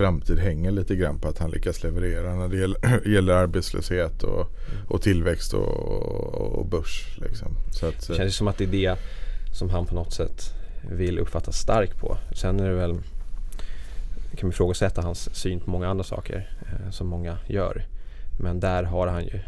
framtid 0.00 0.38
hänger 0.38 0.70
lite 0.70 0.96
grann 0.96 1.18
på 1.18 1.28
att 1.28 1.38
han 1.38 1.50
lyckas 1.50 1.82
leverera 1.82 2.34
när 2.34 2.48
det 2.48 2.56
gäller, 2.56 3.08
gäller 3.14 3.32
arbetslöshet 3.32 4.22
och, 4.22 4.50
mm. 4.72 4.86
och 4.88 5.02
tillväxt 5.02 5.54
och, 5.54 6.58
och, 6.58 6.66
börs. 6.66 7.18
Liksom. 7.18 7.48
Så 7.72 7.86
att, 7.86 8.08
det 8.08 8.14
känns 8.14 8.36
som 8.36 8.48
att 8.48 8.58
det 8.58 8.64
är 8.64 8.68
det 8.68 8.96
som 9.58 9.70
han 9.70 9.86
på 9.86 9.94
något 9.94 10.12
sätt 10.12 10.42
vill 10.90 11.18
uppfattas 11.18 11.56
stark 11.56 12.00
på. 12.00 12.16
Sen 12.32 12.60
är 12.60 12.68
det 12.68 12.74
väl 12.74 12.98
kan 14.36 14.46
man 14.46 14.50
ifrågasätta 14.50 15.02
hans 15.02 15.34
syn 15.34 15.60
på 15.60 15.70
många 15.70 15.88
andra 15.88 16.04
saker 16.04 16.50
eh, 16.62 16.90
som 16.90 17.06
många 17.06 17.38
gör. 17.46 17.86
Men 18.40 18.60
där 18.60 18.82
har 18.82 19.06
han 19.06 19.24
ju 19.24 19.40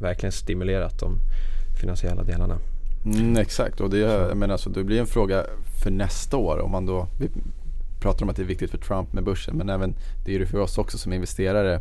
verkligen 0.00 0.32
stimulerat 0.32 0.98
de 0.98 1.18
finansiella 1.80 2.22
delarna. 2.22 2.58
Mm, 3.04 3.36
exakt 3.36 3.80
och 3.80 3.90
det, 3.90 3.98
jag 3.98 4.36
menar, 4.36 4.52
alltså, 4.52 4.70
det 4.70 4.84
blir 4.84 5.00
en 5.00 5.06
fråga 5.06 5.44
för 5.82 5.90
nästa 5.90 6.36
år 6.36 6.58
om 6.58 6.70
man 6.70 6.86
då 6.86 7.06
pratar 8.00 8.22
om 8.22 8.28
att 8.28 8.36
det 8.36 8.42
är 8.42 8.46
viktigt 8.46 8.70
för 8.70 8.78
Trump 8.78 9.12
med 9.12 9.24
börsen 9.24 9.56
men 9.56 9.68
även 9.68 9.94
det 10.24 10.34
är 10.34 10.38
det 10.38 10.46
för 10.46 10.58
oss 10.58 10.78
också 10.78 10.98
som 10.98 11.12
investerare. 11.12 11.80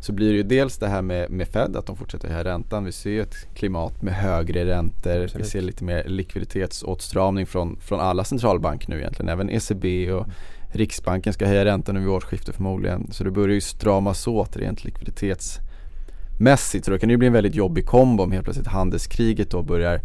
Så 0.00 0.12
blir 0.12 0.30
det 0.30 0.36
ju 0.36 0.42
dels 0.42 0.78
det 0.78 0.88
här 0.88 1.02
med, 1.02 1.30
med 1.30 1.48
Fed, 1.48 1.76
att 1.76 1.86
de 1.86 1.96
fortsätter 1.96 2.28
höja 2.28 2.44
räntan. 2.44 2.84
Vi 2.84 2.92
ser 2.92 3.22
ett 3.22 3.34
klimat 3.54 4.02
med 4.02 4.14
högre 4.14 4.66
räntor. 4.66 5.22
Absolut. 5.22 5.46
Vi 5.46 5.50
ser 5.50 5.60
lite 5.60 5.84
mer 5.84 6.04
likviditetsåtstramning 6.04 7.46
från, 7.46 7.80
från 7.80 8.00
alla 8.00 8.24
centralbanker 8.24 8.90
nu 8.90 8.98
egentligen. 8.98 9.28
Även 9.28 9.50
ECB 9.50 10.12
och 10.12 10.24
mm. 10.24 10.34
Riksbanken 10.72 11.32
ska 11.32 11.46
höja 11.46 11.64
räntan 11.64 11.94
nu 11.94 12.00
vid 12.00 12.08
årsskiftet 12.08 12.54
förmodligen. 12.54 13.12
Så 13.12 13.24
det 13.24 13.30
börjar 13.30 13.54
ju 13.54 13.60
stramas 13.60 14.26
åt 14.26 14.56
rent 14.56 14.84
likviditetsmässigt. 14.84 16.84
Så 16.84 16.90
då 16.90 16.98
kan 16.98 17.08
det 17.08 17.12
ju 17.12 17.16
bli 17.16 17.26
en 17.26 17.32
väldigt 17.32 17.54
jobbig 17.54 17.86
kombo 17.86 18.22
om 18.22 18.32
helt 18.32 18.44
plötsligt 18.44 18.66
handelskriget 18.66 19.50
då 19.50 19.62
börjar 19.62 20.00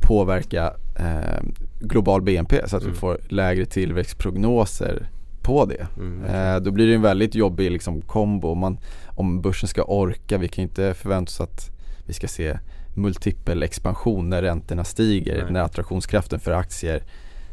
påverka 0.00 0.72
eh, 0.98 1.42
global 1.80 2.22
BNP 2.22 2.68
så 2.68 2.76
att 2.76 2.82
mm. 2.82 2.94
vi 2.94 2.98
får 2.98 3.18
lägre 3.28 3.64
tillväxtprognoser 3.64 5.08
på 5.42 5.64
det. 5.64 5.86
Mm. 5.96 6.24
Eh, 6.24 6.60
då 6.60 6.70
blir 6.70 6.86
det 6.86 6.94
en 6.94 7.02
väldigt 7.02 7.34
jobbig 7.34 7.70
liksom, 7.70 8.00
kombo. 8.00 8.54
Man, 8.54 8.78
om 9.06 9.40
börsen 9.40 9.68
ska 9.68 9.82
orka, 9.82 10.38
vi 10.38 10.48
kan 10.48 10.62
inte 10.62 10.94
förvänta 10.94 11.30
oss 11.30 11.40
att 11.40 11.70
vi 12.06 12.12
ska 12.12 12.28
se 12.28 12.58
multipel 12.94 13.62
expansion 13.62 14.30
när 14.30 14.42
räntorna 14.42 14.84
stiger, 14.84 15.42
Nej. 15.42 15.52
när 15.52 15.60
attraktionskraften 15.60 16.40
för 16.40 16.52
aktier 16.52 17.02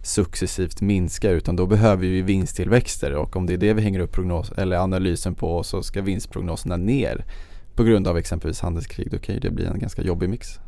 successivt 0.05 0.81
minskar 0.81 1.33
utan 1.33 1.55
då 1.55 1.65
behöver 1.65 2.07
vi 2.07 2.21
vinsttillväxter 2.21 3.13
och 3.13 3.35
om 3.35 3.45
det 3.45 3.53
är 3.53 3.57
det 3.57 3.73
vi 3.73 3.81
hänger 3.81 3.99
upp 3.99 4.11
prognos 4.11 4.51
eller 4.51 4.77
analysen 4.77 5.35
på 5.35 5.63
så 5.63 5.83
ska 5.83 6.01
vinstprognoserna 6.01 6.77
ner 6.77 7.25
på 7.75 7.83
grund 7.83 8.07
av 8.07 8.17
exempelvis 8.17 8.61
handelskrig 8.61 9.11
då 9.11 9.17
kan 9.17 9.39
det 9.39 9.49
bli 9.49 9.65
en 9.65 9.79
ganska 9.79 10.01
jobbig 10.01 10.29
mix. 10.29 10.59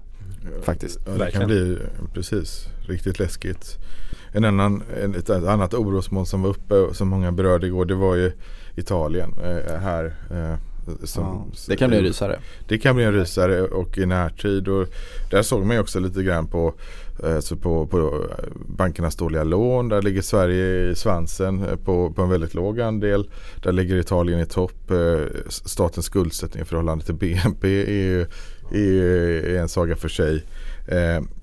Faktiskt. 0.62 1.00
Ja, 1.06 1.26
det 1.26 1.32
kan 1.32 1.48
bli 1.48 1.78
precis 2.14 2.68
riktigt 2.88 3.20
läskigt. 3.20 3.78
En 4.34 4.46
annan, 4.46 4.84
ett 5.18 5.30
annat 5.30 5.74
orosmoln 5.74 6.26
som 6.26 6.42
var 6.42 6.50
uppe 6.50 6.94
som 6.94 7.08
många 7.08 7.32
berörde 7.32 7.68
igår 7.68 7.86
det 7.86 7.96
var 7.96 8.16
ju 8.16 8.32
Italien. 8.76 9.34
Eh, 9.44 9.80
här 9.80 10.16
eh, 10.32 10.60
Som, 11.04 11.24
ja, 11.24 11.46
det 11.68 11.76
kan 11.76 11.90
bli 11.90 11.98
en 11.98 12.04
rysare. 12.04 12.40
Det 12.68 12.78
kan 12.78 12.96
bli 12.96 13.06
en 13.06 13.14
rysare 13.14 13.62
och 13.62 13.98
i 13.98 14.06
närtid. 14.06 14.68
Och 14.68 14.88
där 15.32 15.42
såg 15.42 15.66
man 15.66 15.76
ju 15.76 15.82
också 15.82 16.00
lite 16.00 16.24
grann 16.24 16.48
på, 16.48 16.74
eh, 17.24 17.40
så 17.40 17.56
på, 17.56 17.88
på 17.88 18.26
bankernas 18.68 19.16
dåliga 19.16 19.44
lån. 19.44 19.90
Där 19.90 20.02
ligger 20.02 20.22
Sverige 20.22 20.90
i 20.90 20.96
svansen 20.96 21.64
eh, 21.64 21.76
på, 21.76 22.12
på 22.12 22.22
en 22.22 22.30
väldigt 22.30 22.54
låg 22.54 22.82
andel. 22.82 23.30
Där 23.64 23.72
ligger 23.72 23.96
Italien 23.96 24.40
i 24.40 24.46
topp. 24.46 24.92
Eh, 24.92 25.22
statens 25.50 26.06
skuldsättning 26.06 26.62
i 26.62 26.66
förhållande 26.66 27.06
till 27.06 27.16
BNP 27.16 27.68
är, 27.68 28.28
är, 28.72 29.46
är 29.46 29.60
en 29.60 29.70
saga 29.70 29.96
för 29.96 30.10
sig. 30.10 30.44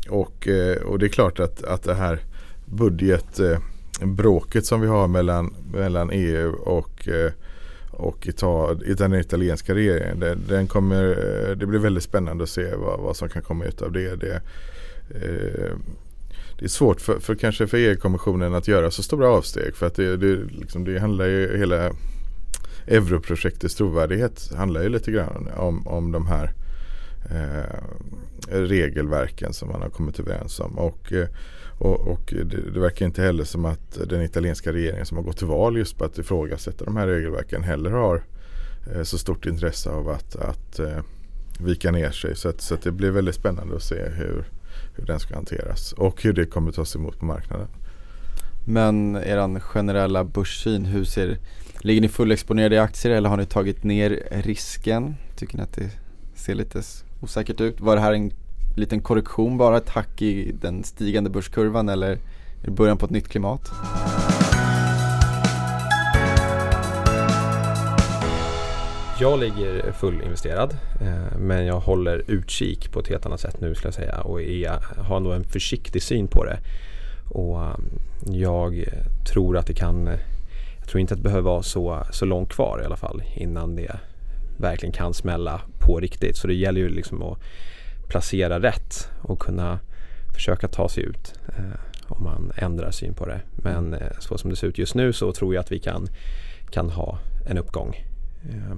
Och, 0.09 0.49
och 0.85 0.99
det 0.99 1.07
är 1.07 1.09
klart 1.09 1.41
att, 1.41 1.65
att 1.65 1.83
det 1.83 1.95
här 1.95 2.21
budgetbråket 2.65 4.67
som 4.67 4.81
vi 4.81 4.87
har 4.87 5.09
mellan, 5.09 5.55
mellan 5.73 6.11
EU 6.13 6.53
och 6.53 7.09
och 7.95 8.27
Ital 8.27 8.83
den 8.97 9.15
italienska 9.15 9.75
regeringen. 9.75 10.21
Det, 10.21 10.35
den 10.49 10.67
kommer, 10.67 11.11
eh, 11.11 11.57
det 11.57 11.67
blir 11.67 11.79
väldigt 11.79 12.05
spännande 12.05 12.45
att 12.45 12.51
se 12.51 12.75
vad, 12.75 13.01
vad 13.01 13.17
som 13.17 13.29
kan 13.29 13.43
komma 13.43 13.65
ut 13.65 13.83
av 13.83 13.93
det. 13.93 14.17
Det, 14.17 14.35
eh, 15.11 15.77
det 16.59 16.65
är 16.65 16.69
svårt 16.69 17.01
för, 17.01 17.19
för 17.19 17.35
kanske 17.35 17.67
för 17.67 17.79
EU-kommissionen 17.79 18.55
att 18.55 18.69
göra 18.69 18.91
så 18.91 19.03
stora 19.03 19.29
avsteg 19.29 19.77
för 19.77 19.87
att 19.87 19.95
det, 19.95 20.17
det, 20.17 20.37
liksom, 20.37 20.85
det 20.85 20.99
handlar 20.99 21.27
ju 21.27 21.59
hela 21.59 21.91
europrojektets 22.87 23.75
trovärdighet 23.75 24.51
handlar 24.57 24.83
ju 24.83 24.89
lite 24.89 25.11
grann 25.11 25.49
om, 25.57 25.87
om 25.87 26.13
de 26.13 26.27
här 26.27 26.53
eh, 27.31 27.81
regelverken 28.49 29.53
som 29.53 29.69
man 29.69 29.83
har 29.83 29.89
kommit 29.89 30.21
överens 30.21 30.61
om. 30.61 30.79
Och, 30.79 31.13
eh, 31.13 31.29
och, 31.79 32.01
och 32.01 32.35
det, 32.45 32.71
det, 32.71 32.81
verkar 32.81 33.07
inte 33.07 33.23
heller 33.23 33.45
som 33.45 33.65
att 33.65 33.99
den 34.09 34.23
italienska 34.23 34.73
regeringen 34.73 35.07
som 35.07 35.17
har 35.17 35.25
gått 35.25 35.37
till 35.37 35.47
val 35.47 35.77
just 35.77 35.99
på 35.99 36.05
att 36.05 36.19
ifrågasätta 36.19 36.85
de 36.85 36.97
här 36.97 37.07
regelverken 37.07 37.63
heller 37.63 37.91
har 37.91 38.25
eh, 38.95 39.03
så 39.03 39.19
stort 39.19 39.47
intresse 39.47 39.91
av 39.91 40.09
att, 40.09 40.37
att 40.37 40.79
eh, 40.79 41.01
vika 41.61 41.91
ner 41.91 42.11
sig. 42.11 42.37
Så, 42.37 42.49
att, 42.49 42.61
så 42.61 42.75
att 42.75 42.83
det 42.83 42.93
blir 42.93 43.11
väldigt 43.11 43.35
spännande 43.35 43.77
att 43.77 43.83
se 43.83 44.09
hur, 44.09 44.45
hur 44.97 45.07
den 45.07 45.21
ska 45.21 45.35
hanteras 45.35 45.93
och 45.93 46.23
hur 46.23 46.33
det 46.33 46.47
kommer 46.47 46.73
tas 46.73 46.97
emot 46.97 47.19
på 47.19 47.25
marknaden. 47.25 47.69
Men 48.67 49.17
er 49.17 49.61
generella 49.61 50.25
börssyn, 50.25 50.85
hur 50.85 51.05
ser, 51.05 51.39
ligger 51.81 52.01
ni 52.01 52.09
fullexponerade 52.09 52.75
i 52.75 52.79
aktier 52.79 53.13
eller 53.13 53.29
har 53.29 53.37
ni 53.37 53.47
tagit 53.47 53.85
ner 53.85 54.23
risken? 54.31 55.15
Tycker 55.37 55.57
ni 55.57 55.63
att 55.63 55.73
det 55.73 55.91
ser 56.35 56.55
lite 56.55 56.83
osäkert 57.25 57.61
ut? 57.61 57.81
Var 57.81 57.97
det 57.97 58.03
här 58.03 58.13
en 58.13 58.31
liten 58.77 59.01
korrektion 59.01 59.59
bara, 59.59 59.77
ett 59.77 59.89
hack 59.89 60.23
i 60.23 60.53
den 60.53 60.85
stigande 60.85 61.31
börskurvan 61.31 61.89
eller 61.89 62.11
är 62.11 62.19
det 62.65 62.71
början 62.71 62.99
på 62.99 63.07
ett 63.07 63.11
nytt 63.11 63.29
klimat? 63.29 63.71
Jag 69.21 69.39
ligger 69.39 69.93
fullinvesterad 69.93 70.77
eh, 71.01 71.39
men 71.39 71.67
jag 71.67 71.81
håller 71.81 72.23
utkik 72.27 72.93
på 72.93 73.01
ett 73.01 73.09
helt 73.09 73.27
annat 73.27 73.41
sätt 73.41 73.61
nu 73.61 73.75
skulle 73.75 73.87
jag 73.87 73.95
säga 73.95 74.21
och 74.21 74.43
är, 74.43 75.03
har 75.03 75.21
nog 75.21 75.33
en 75.33 75.45
försiktig 75.45 76.03
syn 76.03 76.29
på 76.29 76.45
det. 76.45 76.59
Och 77.29 77.63
eh, 77.63 77.77
jag 78.27 78.85
tror 79.33 79.57
att 79.57 79.67
det 79.67 79.75
kan, 79.75 80.09
eh, 80.09 80.19
jag 80.79 80.89
tror 80.89 81.01
inte 81.01 81.15
att 81.15 81.19
det 81.19 81.25
behöver 81.25 81.51
vara 81.51 81.63
så, 81.63 82.03
så 82.11 82.25
långt 82.25 82.53
kvar 82.53 82.81
i 82.83 82.85
alla 82.85 82.97
fall 82.97 83.23
innan 83.35 83.77
det 83.77 83.99
verkligen 84.57 84.93
kan 84.93 85.15
smälla 85.15 85.61
på 85.79 86.01
riktigt. 86.01 86.37
Så 86.37 86.47
det 86.47 86.55
gäller 86.55 86.81
ju 86.81 86.89
liksom 86.89 87.23
att 87.23 87.39
placera 88.09 88.61
rätt 88.61 89.09
och 89.23 89.39
kunna 89.39 89.79
försöka 90.35 90.69
ta 90.69 90.89
sig 90.89 91.05
ut 91.05 91.35
eh, 91.49 91.81
om 92.09 92.25
man 92.25 92.53
ändrar 92.57 92.91
syn 92.91 93.15
på 93.15 93.27
det. 93.27 93.41
Men 93.57 93.95
eh, 93.95 94.11
så 94.19 94.39
som 94.39 94.51
det 94.51 94.57
ser 94.57 94.67
ut 94.67 94.79
just 94.79 94.95
nu 94.95 95.13
så 95.13 95.33
tror 95.33 95.55
jag 95.55 95.61
att 95.61 95.73
vi 95.73 95.79
kan, 95.79 96.07
kan 96.71 96.91
ha 96.91 97.19
en 97.47 97.59
uppgång 97.59 98.07
eh, 98.49 98.77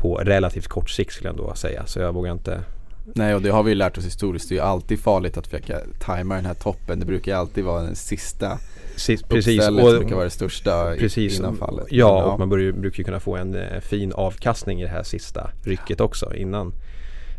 på 0.00 0.16
relativt 0.16 0.68
kort 0.68 0.90
sikt 0.90 1.12
skulle 1.12 1.28
jag 1.28 1.38
ändå 1.38 1.54
säga. 1.54 1.86
Så 1.86 2.00
jag 2.00 2.12
vågar 2.12 2.32
inte 2.32 2.62
Nej 3.04 3.34
och 3.34 3.42
det 3.42 3.50
har 3.50 3.62
vi 3.62 3.70
ju 3.70 3.74
lärt 3.74 3.98
oss 3.98 4.06
historiskt. 4.06 4.48
Det 4.48 4.54
är 4.54 4.56
ju 4.56 4.62
alltid 4.62 5.00
farligt 5.00 5.36
att 5.36 5.46
försöka 5.46 5.80
tajma 5.98 6.34
den 6.34 6.46
här 6.46 6.54
toppen. 6.54 7.00
Det 7.00 7.06
brukar 7.06 7.32
ju 7.32 7.38
alltid 7.38 7.64
vara 7.64 7.82
den 7.82 7.96
sista 7.96 8.58
Precis, 8.92 9.22
precis. 9.22 9.58
Och, 9.58 9.64
som 9.64 9.76
brukar 9.76 10.14
vara 10.14 10.24
det 10.24 10.30
största 10.30 10.94
precis, 10.98 11.38
innan 11.38 11.56
fallet. 11.56 11.86
Ja, 11.90 11.96
ja, 11.96 12.24
och 12.24 12.38
man 12.38 12.48
börjar, 12.48 12.72
brukar 12.72 12.98
ju 12.98 13.04
kunna 13.04 13.20
få 13.20 13.36
en 13.36 13.54
eh, 13.54 13.80
fin 13.80 14.12
avkastning 14.12 14.80
i 14.80 14.82
det 14.82 14.90
här 14.90 15.02
sista 15.02 15.50
rycket 15.62 16.00
också 16.00 16.34
innan 16.34 16.72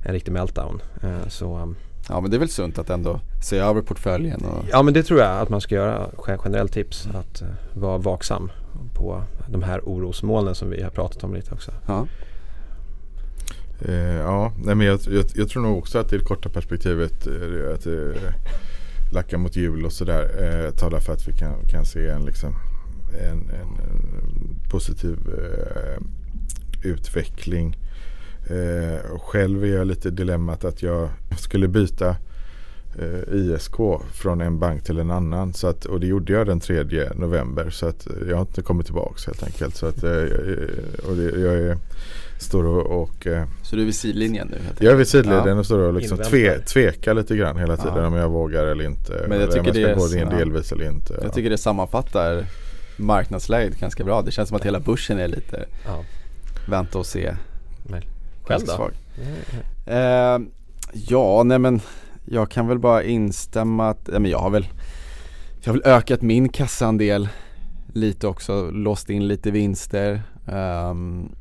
en 0.05 0.13
riktig 0.13 0.31
meltdown. 0.31 0.81
Eh, 1.03 1.27
så, 1.27 1.57
um, 1.57 1.75
ja 2.09 2.21
men 2.21 2.31
det 2.31 2.37
är 2.37 2.39
väl 2.39 2.49
sunt 2.49 2.79
att 2.79 2.89
ändå 2.89 3.19
se 3.43 3.57
över 3.57 3.81
portföljen? 3.81 4.45
Och... 4.45 4.65
Ja 4.71 4.83
men 4.83 4.93
det 4.93 5.03
tror 5.03 5.19
jag 5.19 5.39
att 5.39 5.49
man 5.49 5.61
ska 5.61 5.75
göra. 5.75 6.09
Generellt 6.43 6.73
tips 6.73 7.05
mm. 7.05 7.17
att 7.17 7.41
uh, 7.41 7.47
vara 7.73 7.97
vaksam 7.97 8.51
på 8.93 9.23
de 9.47 9.63
här 9.63 9.81
orosmolnen 9.85 10.55
som 10.55 10.69
vi 10.69 10.83
har 10.83 10.89
pratat 10.89 11.23
om 11.23 11.33
lite 11.33 11.53
också. 11.53 11.71
Ja. 11.87 12.07
Eh, 13.85 14.15
ja, 14.15 14.51
nej, 14.63 14.75
men 14.75 14.87
jag, 14.87 14.99
jag, 15.11 15.25
jag, 15.35 15.49
tror 15.49 15.63
nog 15.63 15.77
också 15.77 15.99
att 15.99 16.13
i 16.13 16.17
det 16.17 16.23
korta 16.23 16.49
perspektivet 16.49 17.27
eh, 17.27 17.73
att 17.73 17.85
eh, 17.85 18.33
lacka 19.13 19.37
mot 19.37 19.55
jul 19.55 19.85
och 19.85 19.93
sådär 19.93 20.29
eh, 20.43 20.71
talar 20.71 20.99
för 20.99 21.13
att 21.13 21.27
vi 21.27 21.33
kan, 21.33 21.67
kan 21.67 21.85
se 21.85 22.07
en, 22.07 22.25
liksom, 22.25 22.55
en, 23.21 23.49
en, 23.49 23.79
en 23.89 24.59
positiv 24.69 25.17
eh, 25.27 26.01
utveckling. 26.83 27.77
Eh, 28.49 29.19
själv 29.19 29.63
är 29.63 29.67
jag 29.67 29.87
lite 29.87 30.09
dilemmat 30.09 30.65
att 30.65 30.81
jag 30.83 31.09
skulle 31.37 31.67
byta 31.67 32.15
eh, 32.99 33.35
ISK 33.35 33.75
från 34.13 34.41
en 34.41 34.59
bank 34.59 34.83
till 34.83 34.99
en 34.99 35.11
annan. 35.11 35.53
Så 35.53 35.67
att, 35.67 35.85
och 35.85 35.99
det 35.99 36.07
gjorde 36.07 36.33
jag 36.33 36.47
den 36.47 36.59
3 36.59 36.83
november. 37.15 37.69
Så 37.69 37.87
att 37.87 38.07
jag 38.27 38.35
har 38.35 38.41
inte 38.41 38.61
kommit 38.61 38.85
tillbaka 38.85 39.19
helt 39.25 39.43
enkelt. 39.43 39.75
Så 39.75 39.85
att, 39.85 40.03
eh, 40.03 40.11
och 41.07 41.15
det, 41.15 41.39
jag 41.39 41.53
är, 41.53 41.77
står 42.39 42.65
och, 42.65 43.01
och 43.01 43.27
eh, 43.27 43.47
Så 43.63 43.75
du 43.75 43.81
är 43.81 43.85
vid 43.85 43.95
sidlinjen 43.95 44.47
nu? 44.47 44.57
Jag 44.79 44.93
är 44.93 44.97
vid 44.97 45.07
sidlinjen 45.07 45.47
ja. 45.47 45.55
och 45.55 45.65
står 45.65 45.79
och 45.79 45.93
liksom 45.93 46.17
tve, 46.17 46.59
tvekar 46.59 47.13
lite 47.13 47.35
grann 47.35 47.57
hela 47.57 47.77
tiden 47.77 47.97
ja. 47.97 48.07
om 48.07 48.13
jag 48.13 48.29
vågar 48.29 48.65
eller 48.65 48.85
inte. 48.85 49.25
Men 49.27 49.39
jag 49.39 49.51
tycker 49.51 49.65
jag 49.65 50.01
ska 50.01 50.17
det, 50.17 50.23
gå 50.23 50.31
in 50.31 50.37
delvis 50.37 50.71
eller 50.71 50.85
inte. 50.85 51.19
Jag 51.21 51.33
tycker 51.33 51.49
det 51.49 51.57
sammanfattar 51.57 52.45
marknadsläget 52.97 53.79
ganska 53.79 54.03
bra. 54.03 54.21
Det 54.21 54.31
känns 54.31 54.49
som 54.49 54.55
att 54.55 54.65
hela 54.65 54.79
börsen 54.79 55.19
är 55.19 55.27
lite 55.27 55.65
ja. 55.85 56.03
vänta 56.67 56.99
och 56.99 57.05
se. 57.05 57.35
Själv 58.43 58.65
då? 58.65 58.89
Eh, 59.85 60.39
ja, 60.93 61.43
nej 61.43 61.59
men 61.59 61.81
jag 62.25 62.51
kan 62.51 62.67
väl 62.67 62.79
bara 62.79 63.03
instämma 63.03 63.89
att, 63.89 64.07
nej 64.07 64.19
men 64.19 64.31
jag 64.31 64.39
har 64.39 64.49
väl 64.49 64.67
Jag 65.61 65.73
har 65.73 65.79
väl 65.79 65.91
ökat 65.93 66.21
min 66.21 66.49
kassaandel 66.49 67.29
lite 67.93 68.27
också, 68.27 68.71
låst 68.71 69.09
in 69.09 69.27
lite 69.27 69.51
vinster 69.51 70.23
um, 70.45 71.35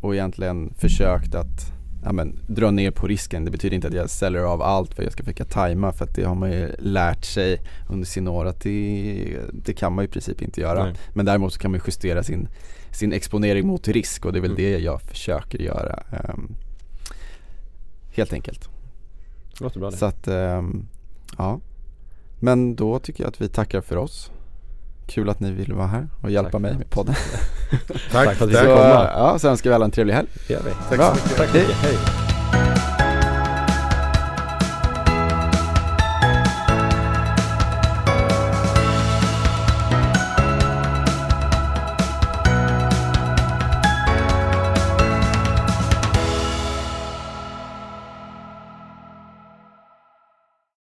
och 0.00 0.14
egentligen 0.14 0.74
försökt 0.78 1.34
att 1.34 1.72
ja, 2.04 2.12
men, 2.12 2.38
dra 2.46 2.70
ner 2.70 2.90
på 2.90 3.06
risken. 3.06 3.44
Det 3.44 3.50
betyder 3.50 3.74
inte 3.74 3.88
att 3.88 3.94
jag 3.94 4.10
säljer 4.10 4.42
av 4.42 4.62
allt 4.62 4.94
för 4.94 5.02
att 5.02 5.04
jag 5.04 5.12
ska 5.12 5.22
försöka 5.22 5.44
tajma 5.44 5.92
för 5.92 6.04
att 6.04 6.14
det 6.14 6.24
har 6.24 6.34
man 6.34 6.52
ju 6.52 6.76
lärt 6.78 7.24
sig 7.24 7.60
under 7.90 8.06
sina 8.06 8.30
år 8.30 8.46
att 8.46 8.60
det, 8.60 9.36
det 9.52 9.72
kan 9.72 9.92
man 9.92 10.04
i 10.04 10.08
princip 10.08 10.42
inte 10.42 10.60
göra. 10.60 10.84
Nej. 10.84 10.94
Men 11.14 11.26
däremot 11.26 11.52
så 11.52 11.58
kan 11.58 11.70
man 11.70 11.80
justera 11.86 12.22
sin 12.22 12.48
sin 12.90 13.12
exponering 13.12 13.66
mot 13.66 13.88
risk 13.88 14.24
och 14.24 14.32
det 14.32 14.38
är 14.38 14.40
väl 14.40 14.50
mm. 14.50 14.62
det 14.62 14.78
jag 14.78 15.02
försöker 15.02 15.58
göra. 15.58 16.02
Um, 16.10 16.54
helt 18.12 18.32
enkelt. 18.32 18.68
Låter 19.60 19.80
bra 19.80 19.90
det. 19.90 19.96
Så 19.96 20.06
att, 20.06 20.28
um, 20.28 20.88
ja. 21.38 21.60
Men 22.40 22.76
då 22.76 22.98
tycker 22.98 23.24
jag 23.24 23.28
att 23.28 23.40
vi 23.40 23.48
tackar 23.48 23.80
för 23.80 23.96
oss. 23.96 24.30
Kul 25.06 25.28
att 25.28 25.40
ni 25.40 25.50
ville 25.52 25.74
vara 25.74 25.86
här 25.86 26.08
och 26.22 26.30
hjälpa 26.30 26.50
Tack. 26.50 26.60
mig 26.60 26.74
med 26.78 26.90
podden. 26.90 27.14
Tack, 28.12 28.34
för 28.36 28.44
att 28.44 28.50
vi 28.50 28.54
fick 28.54 28.64
komma. 28.66 29.10
Ja, 29.14 29.38
så 29.38 29.48
önskar 29.48 29.70
vi 29.70 29.74
alla 29.74 29.84
en 29.84 29.90
trevlig 29.90 30.14
helg. 30.14 30.28
Det 30.48 30.54
gör 30.54 30.62
vi. 30.62 30.70
Tack 30.88 30.98
bra. 30.98 31.14
så 31.14 31.22
mycket. 31.22 31.36
Tack. 31.36 31.48
Hej. 31.48 31.66
Hej. 31.82 32.27